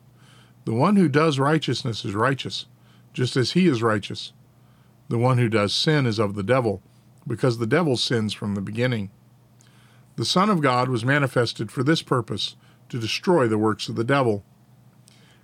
The 0.65 0.73
one 0.73 0.97
who 0.97 1.11
does 1.11 1.39
righteousness 1.39 2.07
is 2.07 2.15
righteous, 2.15 2.65
just 3.13 3.37
as 3.37 3.53
he 3.53 3.67
is 3.67 3.83
righteous. 3.83 4.33
The 5.11 5.19
one 5.19 5.37
who 5.37 5.51
does 5.51 5.75
sin 5.75 6.07
is 6.07 6.19
of 6.19 6.35
the 6.35 6.43
devil, 6.43 6.81
because 7.29 7.59
the 7.59 7.67
devil 7.67 7.99
sins 7.99 8.33
from 8.33 8.55
the 8.55 8.63
beginning. 8.63 9.11
The 10.17 10.25
Son 10.25 10.49
of 10.49 10.63
God 10.63 10.89
was 10.89 11.05
manifested 11.05 11.71
for 11.71 11.83
this 11.83 12.01
purpose, 12.01 12.57
to 12.89 12.99
destroy 12.99 13.47
the 13.47 13.59
works 13.59 13.91
of 13.91 13.95
the 13.95 14.03
devil. 14.03 14.43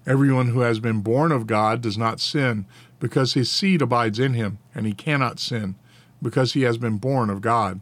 Everyone 0.07 0.49
who 0.49 0.61
has 0.61 0.81
been 0.81 1.03
born 1.03 1.33
of 1.33 1.47
God 1.47 1.83
does 1.83 1.99
not 1.99 2.19
sin, 2.19 2.65
because 2.99 3.35
his 3.35 3.51
seed 3.51 3.83
abides 3.83 4.19
in 4.19 4.33
him, 4.33 4.59
and 4.75 4.87
he 4.87 4.95
cannot 4.95 5.39
sin, 5.39 5.75
because 6.23 6.55
he 6.55 6.63
has 6.63 6.79
been 6.79 6.97
born 6.97 7.29
of 7.29 7.43
God. 7.43 7.81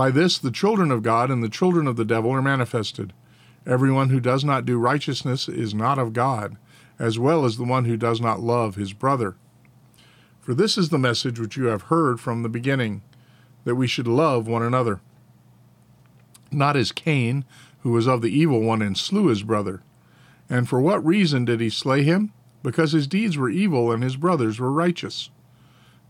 By 0.00 0.10
this 0.10 0.38
the 0.38 0.50
children 0.50 0.90
of 0.90 1.02
God 1.02 1.30
and 1.30 1.44
the 1.44 1.50
children 1.50 1.86
of 1.86 1.96
the 1.96 2.06
devil 2.06 2.30
are 2.30 2.40
manifested. 2.40 3.12
Everyone 3.66 4.08
who 4.08 4.18
does 4.18 4.42
not 4.42 4.64
do 4.64 4.78
righteousness 4.78 5.46
is 5.46 5.74
not 5.74 5.98
of 5.98 6.14
God, 6.14 6.56
as 6.98 7.18
well 7.18 7.44
as 7.44 7.58
the 7.58 7.64
one 7.64 7.84
who 7.84 7.98
does 7.98 8.18
not 8.18 8.40
love 8.40 8.76
his 8.76 8.94
brother. 8.94 9.36
For 10.40 10.54
this 10.54 10.78
is 10.78 10.88
the 10.88 10.96
message 10.96 11.38
which 11.38 11.58
you 11.58 11.66
have 11.66 11.82
heard 11.92 12.18
from 12.18 12.42
the 12.42 12.48
beginning, 12.48 13.02
that 13.64 13.74
we 13.74 13.86
should 13.86 14.08
love 14.08 14.48
one 14.48 14.62
another. 14.62 15.02
Not 16.50 16.78
as 16.78 16.92
Cain, 16.92 17.44
who 17.80 17.90
was 17.90 18.08
of 18.08 18.22
the 18.22 18.34
evil 18.34 18.62
one 18.62 18.80
and 18.80 18.96
slew 18.96 19.26
his 19.26 19.42
brother. 19.42 19.82
And 20.48 20.66
for 20.66 20.80
what 20.80 21.04
reason 21.04 21.44
did 21.44 21.60
he 21.60 21.68
slay 21.68 22.04
him? 22.04 22.32
Because 22.62 22.92
his 22.92 23.06
deeds 23.06 23.36
were 23.36 23.50
evil 23.50 23.92
and 23.92 24.02
his 24.02 24.16
brothers 24.16 24.58
were 24.58 24.72
righteous. 24.72 25.28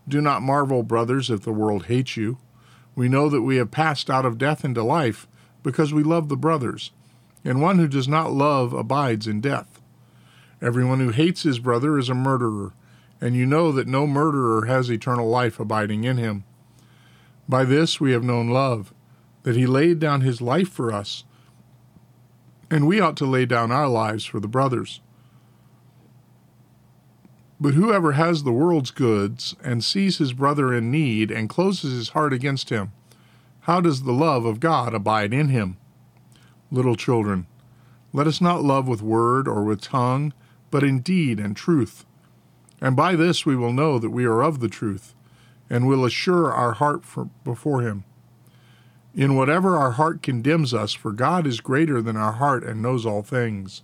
Do 0.07 0.21
not 0.21 0.41
marvel, 0.41 0.81
brothers, 0.81 1.29
if 1.29 1.41
the 1.41 1.51
world 1.51 1.87
hates 1.87 2.15
you. 2.15 2.37
We 2.95 3.09
know 3.09 3.29
that 3.29 3.41
we 3.41 3.57
have 3.57 3.71
passed 3.71 4.09
out 4.09 4.25
of 4.25 4.37
death 4.37 4.65
into 4.65 4.83
life 4.83 5.27
because 5.63 5.93
we 5.93 6.03
love 6.03 6.29
the 6.29 6.37
brothers. 6.37 6.91
And 7.43 7.61
one 7.61 7.79
who 7.79 7.87
does 7.87 8.07
not 8.07 8.31
love 8.31 8.73
abides 8.73 9.27
in 9.27 9.41
death. 9.41 9.81
Everyone 10.61 10.99
who 10.99 11.09
hates 11.09 11.43
his 11.43 11.57
brother 11.57 11.97
is 11.97 12.09
a 12.09 12.13
murderer, 12.13 12.73
and 13.19 13.35
you 13.35 13.45
know 13.45 13.71
that 13.71 13.87
no 13.87 14.05
murderer 14.05 14.65
has 14.65 14.91
eternal 14.91 15.27
life 15.27 15.59
abiding 15.59 16.03
in 16.03 16.17
him. 16.17 16.43
By 17.49 17.65
this 17.65 17.99
we 17.99 18.11
have 18.11 18.23
known 18.23 18.49
love, 18.49 18.93
that 19.43 19.55
he 19.55 19.65
laid 19.65 19.99
down 19.99 20.21
his 20.21 20.39
life 20.39 20.69
for 20.69 20.93
us, 20.93 21.23
and 22.69 22.87
we 22.87 22.99
ought 22.99 23.17
to 23.17 23.25
lay 23.25 23.45
down 23.45 23.71
our 23.71 23.89
lives 23.89 24.23
for 24.23 24.39
the 24.39 24.47
brothers. 24.47 25.01
But 27.61 27.75
whoever 27.75 28.13
has 28.13 28.41
the 28.41 28.51
world's 28.51 28.89
goods 28.89 29.55
and 29.63 29.83
sees 29.83 30.17
his 30.17 30.33
brother 30.33 30.73
in 30.73 30.89
need 30.89 31.29
and 31.29 31.47
closes 31.47 31.93
his 31.93 32.09
heart 32.09 32.33
against 32.33 32.71
him, 32.71 32.91
how 33.61 33.79
does 33.79 34.01
the 34.01 34.11
love 34.11 34.45
of 34.45 34.59
God 34.59 34.95
abide 34.95 35.31
in 35.31 35.49
him? 35.49 35.77
Little 36.71 36.95
children, 36.95 37.45
let 38.13 38.25
us 38.25 38.41
not 38.41 38.63
love 38.63 38.87
with 38.87 39.03
word 39.03 39.47
or 39.47 39.63
with 39.63 39.79
tongue, 39.79 40.33
but 40.71 40.83
in 40.83 41.01
deed 41.01 41.39
and 41.39 41.55
truth. 41.55 42.03
And 42.81 42.95
by 42.95 43.15
this 43.15 43.45
we 43.45 43.55
will 43.55 43.73
know 43.73 43.99
that 43.99 44.09
we 44.09 44.25
are 44.25 44.41
of 44.41 44.59
the 44.59 44.67
truth, 44.67 45.13
and 45.69 45.87
will 45.87 46.03
assure 46.03 46.51
our 46.51 46.73
heart 46.73 47.03
before 47.43 47.83
him. 47.83 48.05
In 49.13 49.35
whatever 49.35 49.77
our 49.77 49.91
heart 49.91 50.23
condemns 50.23 50.73
us, 50.73 50.93
for 50.93 51.11
God 51.11 51.45
is 51.45 51.61
greater 51.61 52.01
than 52.01 52.17
our 52.17 52.33
heart 52.33 52.63
and 52.63 52.81
knows 52.81 53.05
all 53.05 53.21
things. 53.21 53.83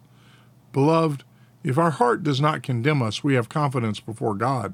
Beloved, 0.73 1.23
if 1.67 1.77
our 1.77 1.91
heart 1.91 2.23
does 2.23 2.39
not 2.39 2.63
condemn 2.63 3.01
us, 3.01 3.25
we 3.25 3.33
have 3.33 3.49
confidence 3.49 3.99
before 3.99 4.35
God. 4.35 4.73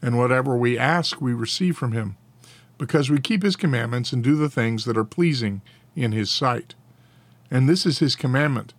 And 0.00 0.16
whatever 0.16 0.56
we 0.56 0.78
ask, 0.78 1.20
we 1.20 1.34
receive 1.34 1.76
from 1.76 1.90
him, 1.90 2.16
because 2.78 3.10
we 3.10 3.18
keep 3.18 3.42
his 3.42 3.56
commandments 3.56 4.12
and 4.12 4.22
do 4.22 4.36
the 4.36 4.48
things 4.48 4.84
that 4.84 4.96
are 4.96 5.04
pleasing 5.04 5.60
in 5.96 6.12
his 6.12 6.30
sight. 6.30 6.76
And 7.50 7.68
this 7.68 7.84
is 7.84 7.98
his 7.98 8.14
commandment 8.14 8.74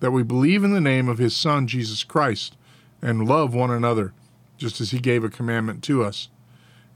that 0.00 0.10
we 0.10 0.24
believe 0.24 0.64
in 0.64 0.72
the 0.72 0.80
name 0.80 1.08
of 1.08 1.18
his 1.18 1.36
Son, 1.36 1.68
Jesus 1.68 2.02
Christ, 2.02 2.56
and 3.00 3.28
love 3.28 3.54
one 3.54 3.70
another, 3.70 4.12
just 4.58 4.80
as 4.80 4.90
he 4.90 4.98
gave 4.98 5.22
a 5.22 5.28
commandment 5.28 5.84
to 5.84 6.02
us. 6.02 6.28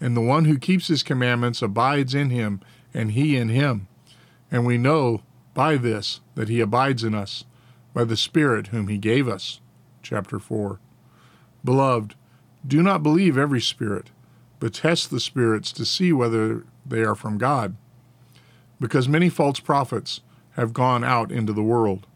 And 0.00 0.16
the 0.16 0.20
one 0.20 0.46
who 0.46 0.58
keeps 0.58 0.88
his 0.88 1.04
commandments 1.04 1.62
abides 1.62 2.16
in 2.16 2.30
him, 2.30 2.60
and 2.92 3.12
he 3.12 3.36
in 3.36 3.48
him. 3.48 3.86
And 4.50 4.66
we 4.66 4.76
know 4.76 5.22
by 5.54 5.76
this 5.76 6.18
that 6.34 6.48
he 6.48 6.58
abides 6.60 7.04
in 7.04 7.14
us, 7.14 7.44
by 7.92 8.02
the 8.02 8.16
Spirit 8.16 8.68
whom 8.68 8.88
he 8.88 8.98
gave 8.98 9.28
us. 9.28 9.60
Chapter 10.04 10.38
4. 10.38 10.78
Beloved, 11.64 12.14
do 12.66 12.82
not 12.82 13.02
believe 13.02 13.38
every 13.38 13.60
spirit, 13.60 14.10
but 14.60 14.74
test 14.74 15.10
the 15.10 15.18
spirits 15.18 15.72
to 15.72 15.84
see 15.86 16.12
whether 16.12 16.66
they 16.84 17.02
are 17.02 17.14
from 17.14 17.38
God. 17.38 17.74
Because 18.78 19.08
many 19.08 19.30
false 19.30 19.60
prophets 19.60 20.20
have 20.52 20.74
gone 20.74 21.02
out 21.02 21.32
into 21.32 21.54
the 21.54 21.62
world. 21.62 22.06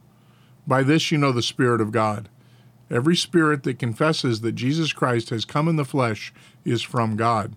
By 0.67 0.83
this 0.83 1.11
you 1.11 1.17
know 1.17 1.33
the 1.33 1.43
Spirit 1.43 1.81
of 1.81 1.91
God. 1.91 2.29
Every 2.91 3.17
spirit 3.17 3.63
that 3.63 3.79
confesses 3.79 4.43
that 4.43 4.53
Jesus 4.53 4.93
Christ 4.93 5.31
has 5.31 5.45
come 5.45 5.67
in 5.67 5.77
the 5.77 5.85
flesh 5.85 6.33
is 6.65 6.83
from 6.83 7.17
God, 7.17 7.57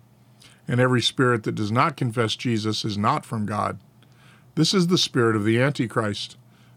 and 0.66 0.80
every 0.80 1.02
spirit 1.02 1.42
that 1.44 1.54
does 1.54 1.72
not 1.72 1.96
confess 1.96 2.36
Jesus 2.36 2.84
is 2.84 2.96
not 2.98 3.24
from 3.26 3.46
God. 3.46 3.78
This 4.54 4.72
is 4.74 4.86
the 4.86 4.98
spirit 4.98 5.36
of 5.36 5.44
the 5.44 5.60
Antichrist, 5.60 6.36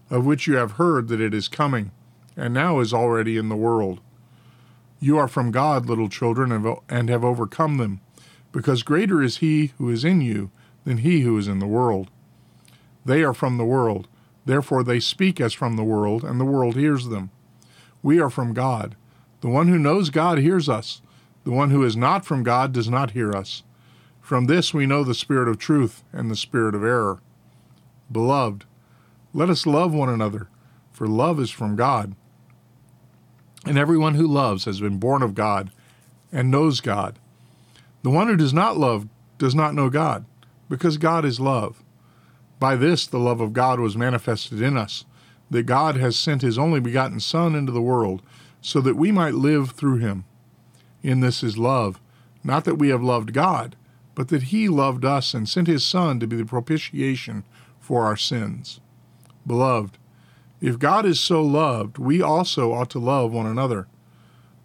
of 0.10 0.26
which 0.26 0.48
you 0.48 0.56
have 0.56 0.74
heard 0.74 1.08
that 1.10 1.20
it 1.20 1.34
is 1.34 1.48
coming, 1.50 1.92
and 2.36 2.54
now 2.54 2.80
is 2.80 2.94
already 2.94 3.38
in 3.38 3.50
the 3.50 3.56
world. 3.56 4.00
You 5.00 5.18
are 5.18 5.28
from 5.28 5.52
God, 5.52 5.88
little 5.88 6.10
children, 6.10 6.52
and 6.90 7.10
have 7.10 7.24
overcome 7.24 7.78
them, 7.78 8.02
because 8.52 8.84
greater 8.84 9.22
is 9.22 9.38
he 9.38 9.74
who 9.78 9.90
is 9.90 10.06
in 10.06 10.22
you 10.22 10.52
than 10.84 10.98
he 10.98 11.22
who 11.22 11.38
is 11.38 11.48
in 11.48 11.60
the 11.60 11.68
world. 11.68 12.10
They 13.06 13.24
are 13.24 13.34
from 13.34 13.58
the 13.58 13.66
world 13.66 14.08
Therefore 14.46 14.84
they 14.84 15.00
speak 15.00 15.42
as 15.42 15.54
from 15.54 15.76
the 15.76 15.84
world, 15.84 16.24
and 16.24 16.40
the 16.40 16.46
world 16.46 16.76
hears 16.76 17.08
them. 17.08 17.32
We 18.02 18.20
are 18.20 18.30
from 18.30 18.54
God. 18.54 18.96
The 19.42 19.50
one 19.50 19.68
who 19.68 19.80
knows 19.80 20.10
God 20.12 20.38
hears 20.38 20.70
us. 20.70 21.02
The 21.44 21.52
one 21.52 21.72
who 21.72 21.84
is 21.84 21.98
not 21.98 22.26
from 22.26 22.44
God 22.44 22.72
does 22.72 22.90
not 22.90 23.12
hear 23.12 23.36
us. 23.36 23.64
From 24.22 24.46
this 24.46 24.74
we 24.74 24.86
know 24.86 25.04
the 25.04 25.14
spirit 25.14 25.48
of 25.48 25.58
truth 25.58 26.04
and 26.14 26.30
the 26.30 26.36
spirit 26.36 26.74
of 26.74 26.84
error. 26.84 27.20
Beloved, 28.12 28.66
let 29.34 29.50
us 29.50 29.66
love 29.66 29.94
one 29.94 30.10
another, 30.10 30.48
for 30.92 31.08
love 31.08 31.40
is 31.40 31.50
from 31.50 31.76
God. 31.76 32.16
And 33.66 33.80
everyone 33.80 34.14
who 34.14 34.28
loves 34.28 34.66
has 34.66 34.80
been 34.80 35.00
born 35.00 35.24
of 35.24 35.34
God 35.34 35.72
and 36.32 36.52
knows 36.52 36.82
God. 36.82 37.18
The 38.04 38.12
one 38.12 38.28
who 38.28 38.36
does 38.36 38.54
not 38.54 38.78
love 38.78 39.08
does 39.40 39.56
not 39.56 39.74
know 39.74 39.90
God, 39.90 40.26
because 40.70 40.98
God 40.98 41.26
is 41.26 41.40
love. 41.40 41.84
By 42.60 42.76
this 42.76 43.08
the 43.08 43.20
love 43.20 43.42
of 43.42 43.54
God 43.54 43.80
was 43.80 43.98
manifested 43.98 44.62
in 44.62 44.78
us, 44.78 45.06
that 45.50 45.64
God 45.64 45.98
has 45.98 46.18
sent 46.18 46.42
his 46.42 46.58
only 46.58 46.80
begotten 46.80 47.20
Son 47.20 47.56
into 47.56 47.72
the 47.72 47.82
world, 47.82 48.22
so 48.62 48.82
that 48.82 48.96
we 48.96 49.12
might 49.12 49.34
live 49.34 49.72
through 49.72 49.98
him. 49.98 50.26
In 51.02 51.20
this 51.20 51.44
is 51.44 51.58
love, 51.58 52.00
not 52.44 52.66
that 52.66 52.76
we 52.76 52.90
have 52.90 53.04
loved 53.04 53.34
God, 53.34 53.76
but 54.14 54.30
that 54.30 54.44
he 54.44 54.70
loved 54.70 55.04
us 55.04 55.34
and 55.34 55.50
sent 55.50 55.68
his 55.68 55.86
Son 55.86 56.20
to 56.20 56.28
be 56.28 56.36
the 56.36 56.46
propitiation 56.46 57.44
for 57.80 58.06
our 58.06 58.18
sins. 58.18 58.80
Beloved, 59.46 59.98
if 60.62 60.80
God 60.80 61.06
is 61.06 61.20
so 61.20 61.42
loved, 61.42 61.98
we 61.98 62.22
also 62.22 62.74
ought 62.74 62.90
to 62.92 63.00
love 63.00 63.32
one 63.32 63.46
another. 63.46 63.88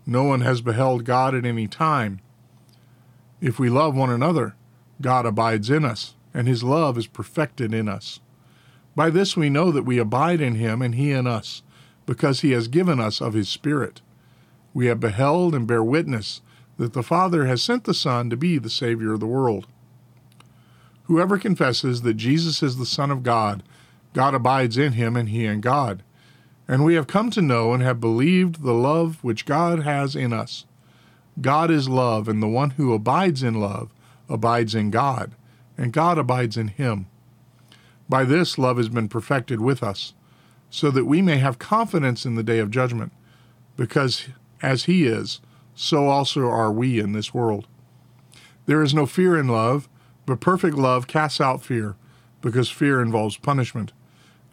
No 0.07 0.25
one 0.25 0.41
has 0.41 0.61
beheld 0.61 1.05
God 1.05 1.35
at 1.35 1.45
any 1.45 1.67
time. 1.67 2.21
If 3.41 3.59
we 3.59 3.69
love 3.69 3.95
one 3.95 4.11
another, 4.11 4.55
God 5.01 5.27
abides 5.27 5.71
in 5.71 5.85
us 5.85 6.15
and 6.33 6.47
his 6.47 6.63
love 6.63 6.97
is 6.97 7.07
perfected 7.07 7.75
in 7.75 7.89
us. 7.89 8.21
By 8.95 9.11
this 9.11 9.37
we 9.37 9.51
know 9.51 9.71
that 9.71 9.85
we 9.85 9.99
abide 9.99 10.41
in 10.41 10.57
him 10.57 10.83
and 10.83 10.95
he 10.95 11.13
in 11.13 11.27
us, 11.27 11.63
because 12.07 12.41
he 12.41 12.53
has 12.53 12.69
given 12.69 13.01
us 13.01 13.21
of 13.21 13.35
his 13.35 13.49
Spirit. 13.49 14.01
We 14.75 14.87
have 14.87 15.01
beheld 15.01 15.55
and 15.55 15.67
bear 15.67 15.83
witness 15.83 16.41
that 16.77 16.93
the 16.93 17.03
Father 17.03 17.47
has 17.47 17.63
sent 17.63 17.85
the 17.85 17.95
Son 17.95 18.31
to 18.31 18.37
be 18.37 18.59
the 18.59 18.71
Savior 18.71 19.13
of 19.13 19.21
the 19.21 19.27
world. 19.27 19.67
Whoever 21.05 21.39
confesses 21.39 22.03
that 22.03 22.15
Jesus 22.15 22.63
is 22.63 22.77
the 22.77 22.87
Son 22.87 23.11
of 23.11 23.23
God, 23.23 23.63
God 24.13 24.35
abides 24.35 24.77
in 24.77 24.95
him 24.95 25.17
and 25.17 25.29
he 25.29 25.45
in 25.45 25.61
God. 25.61 26.03
And 26.67 26.85
we 26.85 26.95
have 26.95 27.07
come 27.07 27.31
to 27.33 27.43
know 27.43 27.73
and 27.73 27.83
have 27.83 28.01
believed 28.01 28.63
the 28.63 28.75
love 28.75 29.23
which 29.23 29.45
God 29.45 29.83
has 29.83 30.15
in 30.15 30.33
us. 30.33 30.67
God 31.41 31.71
is 31.71 31.89
love, 31.89 32.29
and 32.29 32.43
the 32.43 32.49
one 32.49 32.71
who 32.71 32.93
abides 32.93 33.43
in 33.43 33.55
love 33.55 33.91
abides 34.29 34.75
in 34.75 34.91
God 34.91 35.35
and 35.81 35.95
God 35.95 36.19
abides 36.19 36.59
in 36.59 36.69
him. 36.69 37.07
By 38.07 38.25
this 38.25 38.59
love 38.59 38.77
has 38.77 38.91
been 38.91 39.09
perfected 39.09 39.63
with 39.63 39.83
us, 39.83 40.13
so 40.69 40.91
that 40.91 41.07
we 41.07 41.23
may 41.23 41.39
have 41.39 41.59
confidence 41.59 42.27
in 42.27 42.35
the 42.35 42.43
day 42.43 42.59
of 42.59 42.71
judgment, 42.71 43.13
because 43.79 44.29
as 44.61 44.85
he 44.85 45.07
is, 45.07 45.41
so 45.75 46.09
also 46.09 46.43
are 46.43 46.71
we 46.71 47.01
in 47.01 47.13
this 47.13 47.33
world. 47.33 47.67
There 48.67 48.83
is 48.83 48.93
no 48.93 49.07
fear 49.07 49.39
in 49.39 49.49
love, 49.49 49.89
but 50.27 50.41
perfect 50.41 50.77
love 50.77 51.07
casts 51.07 51.41
out 51.41 51.63
fear, 51.63 51.97
because 52.43 52.69
fear 52.69 53.01
involves 53.01 53.39
punishment. 53.39 53.93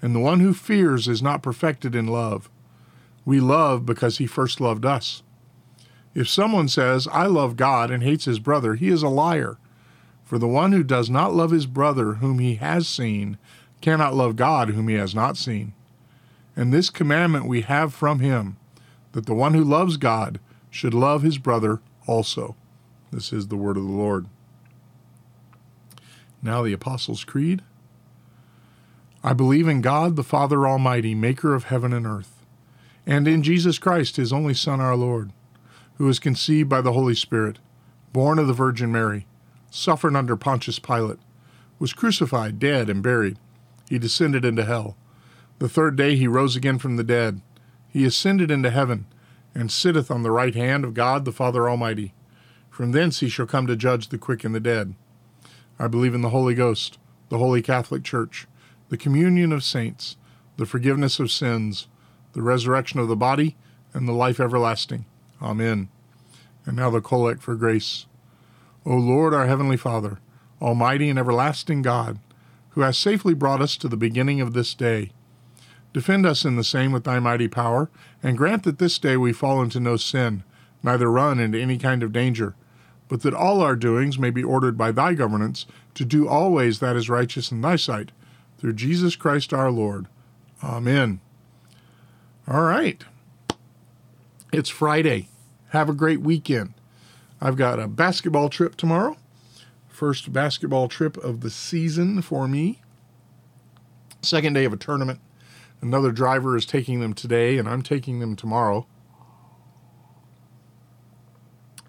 And 0.02 0.16
the 0.16 0.20
one 0.20 0.40
who 0.40 0.54
fears 0.54 1.08
is 1.08 1.22
not 1.22 1.42
perfected 1.42 1.96
in 1.96 2.08
love. 2.08 2.50
We 3.26 3.40
love 3.40 3.86
because 3.86 4.18
he 4.20 4.28
first 4.28 4.62
loved 4.62 4.86
us. 4.86 5.24
If 6.14 6.30
someone 6.30 6.68
says, 6.68 7.08
I 7.12 7.26
love 7.26 7.58
God 7.58 7.92
and 7.92 8.02
hates 8.04 8.26
his 8.26 8.40
brother, 8.40 8.76
he 8.76 8.88
is 8.88 9.04
a 9.04 9.10
liar. 9.10 9.58
For 10.24 10.38
the 10.38 10.48
one 10.48 10.72
who 10.72 10.84
does 10.84 11.10
not 11.10 11.34
love 11.34 11.52
his 11.52 11.66
brother 11.66 12.14
whom 12.14 12.40
he 12.40 12.56
has 12.56 12.88
seen 12.88 13.38
cannot 13.82 14.16
love 14.16 14.36
God 14.36 14.70
whom 14.70 14.88
he 14.88 14.96
has 14.96 15.14
not 15.14 15.38
seen. 15.38 15.74
And 16.56 16.74
this 16.74 16.90
commandment 16.90 17.46
we 17.46 17.62
have 17.62 17.94
from 17.94 18.20
him, 18.20 18.58
that 19.12 19.26
the 19.26 19.36
one 19.36 19.54
who 19.54 19.64
loves 19.64 19.98
God 19.98 20.40
should 20.70 20.94
love 20.94 21.22
his 21.22 21.38
brother 21.38 21.82
also. 22.08 22.56
This 23.12 23.32
is 23.32 23.48
the 23.48 23.56
word 23.56 23.78
of 23.78 23.84
the 23.84 23.92
Lord. 23.92 24.28
Now 26.42 26.64
the 26.64 26.74
Apostles' 26.74 27.24
Creed. 27.24 27.62
I 29.28 29.34
believe 29.34 29.68
in 29.68 29.82
God, 29.82 30.16
the 30.16 30.24
Father 30.24 30.66
Almighty, 30.66 31.14
maker 31.14 31.54
of 31.54 31.66
heaven 31.66 31.92
and 31.92 32.08
earth, 32.08 32.46
and 33.06 33.28
in 33.28 33.44
Jesus 33.44 33.78
Christ, 33.78 34.16
his 34.16 34.32
only 34.32 34.54
Son, 34.54 34.80
our 34.80 34.96
Lord, 34.96 35.34
who 35.96 36.06
was 36.06 36.18
conceived 36.18 36.70
by 36.70 36.80
the 36.80 36.94
Holy 36.94 37.14
Spirit, 37.14 37.60
born 38.14 38.40
of 38.40 38.48
the 38.48 38.54
Virgin 38.54 38.90
Mary, 38.90 39.28
suffered 39.70 40.16
under 40.16 40.38
Pontius 40.38 40.80
Pilate, 40.80 41.20
was 41.78 41.92
crucified, 41.92 42.58
dead, 42.58 42.90
and 42.90 43.04
buried. 43.04 43.38
He 43.90 44.00
descended 44.00 44.46
into 44.46 44.64
hell. 44.64 44.96
The 45.60 45.68
third 45.68 45.98
day 45.98 46.16
he 46.16 46.30
rose 46.30 46.56
again 46.56 46.80
from 46.80 46.96
the 46.96 47.04
dead. 47.04 47.42
He 47.90 48.06
ascended 48.06 48.50
into 48.50 48.70
heaven, 48.70 49.08
and 49.54 49.70
sitteth 49.70 50.10
on 50.10 50.24
the 50.24 50.32
right 50.32 50.56
hand 50.56 50.86
of 50.86 50.94
God 50.94 51.26
the 51.26 51.34
Father 51.34 51.70
Almighty. 51.70 52.14
From 52.70 52.94
thence 52.94 53.20
he 53.20 53.28
shall 53.28 53.46
come 53.46 53.68
to 53.68 53.76
judge 53.76 54.08
the 54.08 54.18
quick 54.18 54.46
and 54.46 54.56
the 54.56 54.62
dead. 54.62 54.96
I 55.78 55.90
believe 55.90 56.16
in 56.16 56.22
the 56.22 56.30
Holy 56.30 56.56
Ghost, 56.56 56.98
the 57.28 57.40
Holy 57.40 57.62
Catholic 57.62 58.06
Church, 58.06 58.48
the 58.90 58.98
communion 58.98 59.52
of 59.52 59.64
saints, 59.64 60.18
the 60.58 60.66
forgiveness 60.66 61.20
of 61.20 61.32
sins, 61.32 61.88
the 62.34 62.42
resurrection 62.42 63.00
of 63.00 63.08
the 63.08 63.16
body, 63.16 63.56
and 63.94 64.08
the 64.08 64.14
life 64.14 64.40
everlasting. 64.40 65.06
Amen. 65.42 65.90
And 66.66 66.76
now 66.76 66.90
the 66.90 67.02
collect 67.02 67.42
for 67.42 67.56
grace. 67.56 68.06
O 68.86 68.96
Lord, 68.96 69.34
our 69.34 69.48
heavenly 69.48 69.78
Father, 69.78 70.20
almighty 70.62 71.10
and 71.10 71.20
everlasting 71.20 71.82
God, 71.82 72.20
who 72.70 72.82
hast 72.82 73.00
safely 73.00 73.34
brought 73.34 73.62
us 73.62 73.76
to 73.78 73.88
the 73.88 73.98
beginning 73.98 74.42
of 74.42 74.54
this 74.54 74.74
day, 74.74 75.12
defend 75.94 76.26
us 76.26 76.46
in 76.46 76.56
the 76.56 76.64
same 76.64 76.92
with 76.92 77.04
thy 77.04 77.20
mighty 77.20 77.48
power, 77.48 77.90
and 78.22 78.38
grant 78.38 78.64
that 78.64 78.80
this 78.80 79.00
day 79.00 79.18
we 79.18 79.34
fall 79.34 79.62
into 79.62 79.80
no 79.80 79.98
sin, 79.98 80.44
neither 80.84 81.12
run 81.12 81.40
into 81.40 81.60
any 81.60 81.78
kind 81.78 82.04
of 82.04 82.12
danger 82.12 82.56
but 83.08 83.22
that 83.22 83.34
all 83.34 83.62
our 83.62 83.76
doings 83.76 84.20
may 84.20 84.30
be 84.30 84.44
ordered 84.44 84.78
by 84.78 84.92
thy 84.92 85.14
governance 85.14 85.66
to 85.94 86.06
do 86.06 86.28
always 86.28 86.80
that 86.80 86.96
is 86.96 87.10
righteous 87.10 87.52
in 87.52 87.62
thy 87.62 87.76
sight, 87.76 88.12
through 88.58 88.74
Jesus 88.74 89.16
Christ 89.16 89.54
our 89.54 89.72
Lord. 89.72 90.08
Amen. 90.64 91.20
All 92.48 92.64
right. 92.64 93.04
It's 94.52 94.70
Friday. 94.70 95.30
Have 95.70 95.90
a 95.90 95.94
great 95.94 96.22
weekend. 96.22 96.74
I've 97.42 97.58
got 97.58 97.80
a 97.80 97.88
basketball 97.88 98.50
trip 98.50 98.76
tomorrow. 98.76 99.18
First 99.90 100.32
basketball 100.32 100.88
trip 100.88 101.18
of 101.18 101.42
the 101.42 101.50
season 101.50 102.22
for 102.22 102.48
me. 102.48 102.82
Second 104.22 104.54
day 104.54 104.66
of 104.66 104.74
a 104.74 104.78
tournament. 104.78 105.20
Another 105.82 106.12
driver 106.12 106.56
is 106.56 106.66
taking 106.66 107.02
them 107.02 107.14
today, 107.14 107.58
and 107.58 107.68
I'm 107.68 107.84
taking 107.84 108.20
them 108.20 108.36
tomorrow. 108.36 108.88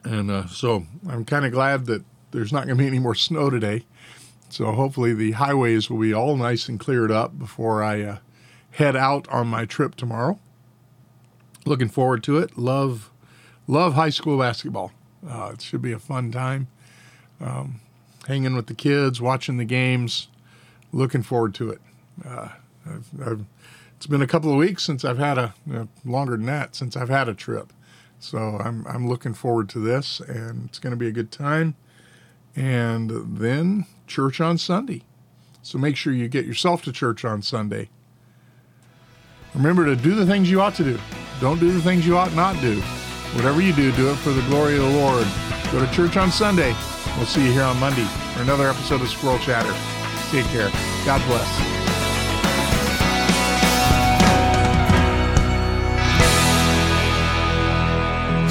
And 0.05 0.31
uh, 0.31 0.47
so 0.47 0.87
I'm 1.09 1.25
kind 1.25 1.45
of 1.45 1.53
glad 1.53 1.87
that 1.87 2.05
there's 2.31 2.53
not 2.53 2.67
going 2.67 2.77
to 2.77 2.83
be 2.83 2.87
any 2.87 2.99
more 2.99 3.15
snow 3.15 3.51
today. 3.51 3.85
So 4.49 4.73
hopefully 4.73 5.13
the 5.13 5.33
highways 5.33 5.91
will 5.91 5.99
be 5.99 6.15
all 6.15 6.37
nice 6.37 6.69
and 6.69 6.81
cleared 6.81 7.11
up 7.11 7.39
before 7.39 7.83
I 7.83 8.03
uh, 8.03 8.19
head 8.73 8.97
out 8.97 9.29
on 9.29 9.47
my 9.47 9.65
trip 9.65 9.95
tomorrow. 9.95 10.39
Looking 11.65 11.89
forward 11.89 12.23
to 12.25 12.39
it. 12.39 12.57
Love, 12.57 13.11
love 13.67 13.95
high 13.95 14.11
school 14.11 14.39
basketball. 14.39 14.93
Uh, 15.29 15.51
it 15.55 15.61
should 15.61 15.83
be 15.83 15.93
a 15.93 15.99
fun 15.99 16.33
time. 16.33 16.69
Um, 17.41 17.81
hanging 18.27 18.55
with 18.55 18.67
the 18.67 18.75
kids, 18.75 19.21
watching 19.21 19.59
the 19.59 19.65
games. 19.65 20.29
Looking 20.93 21.23
forward 21.23 21.55
to 21.57 21.71
it. 21.71 21.81
Uh, 22.25 22.49
I've, 22.87 23.09
I've, 23.21 23.45
it's 23.97 24.07
been 24.07 24.23
a 24.23 24.27
couple 24.27 24.51
of 24.51 24.57
weeks 24.57 24.85
since 24.85 25.05
I've 25.05 25.19
had 25.19 25.39
a 25.39 25.55
longer 26.05 26.37
than 26.37 26.47
that 26.47 26.75
since 26.75 26.97
I've 26.97 27.09
had 27.09 27.29
a 27.29 27.35
trip. 27.35 27.73
So 28.21 28.39
I'm 28.39 28.87
I'm 28.87 29.09
looking 29.09 29.35
forward 29.35 29.69
to 29.71 29.79
this, 29.79 30.21
and 30.21 30.67
it's 30.69 30.79
going 30.79 30.93
to 30.93 30.97
be 30.97 31.09
a 31.09 31.13
good 31.13 31.31
time. 31.31 31.75
And 32.57 33.39
then 33.39 33.87
church 34.07 34.41
on 34.41 34.59
Sunday. 34.59 35.03
So 35.63 35.79
make 35.79 35.97
sure 35.97 36.13
you 36.13 36.29
get 36.29 36.47
yourself 36.47 36.83
to 36.83 36.93
church 36.93 37.25
on 37.25 37.43
Sunday. 37.43 37.91
Remember 39.55 39.85
to 39.85 39.97
do 39.97 40.15
the 40.15 40.27
things 40.27 40.51
you 40.51 40.61
ought 40.61 40.75
to 40.77 40.85
do. 40.85 40.99
Don't 41.41 41.61
do 41.61 41.73
the 41.73 41.83
things 41.83 42.07
you 42.07 42.17
ought 42.17 42.35
not 42.35 42.61
do. 42.61 42.81
Whatever 43.35 43.61
you 43.61 43.73
do, 43.73 43.93
do 43.93 44.11
it 44.11 44.17
for 44.17 44.31
the 44.31 44.43
glory 44.43 44.77
of 44.77 44.83
the 44.83 44.99
Lord. 44.99 45.27
Go 45.71 45.85
to 45.85 45.93
church 45.93 46.17
on 46.17 46.31
Sunday. 46.31 46.75
We'll 47.17 47.27
see 47.27 47.45
you 47.45 47.53
here 47.53 47.63
on 47.63 47.79
Monday 47.79 48.07
for 48.35 48.43
another 48.43 48.69
episode 48.69 49.03
of 49.03 49.09
Squirrel 49.09 49.39
Chatter. 49.39 49.75
Take 50.31 50.47
care. 50.47 50.71
God 51.05 51.25
bless. 51.27 51.78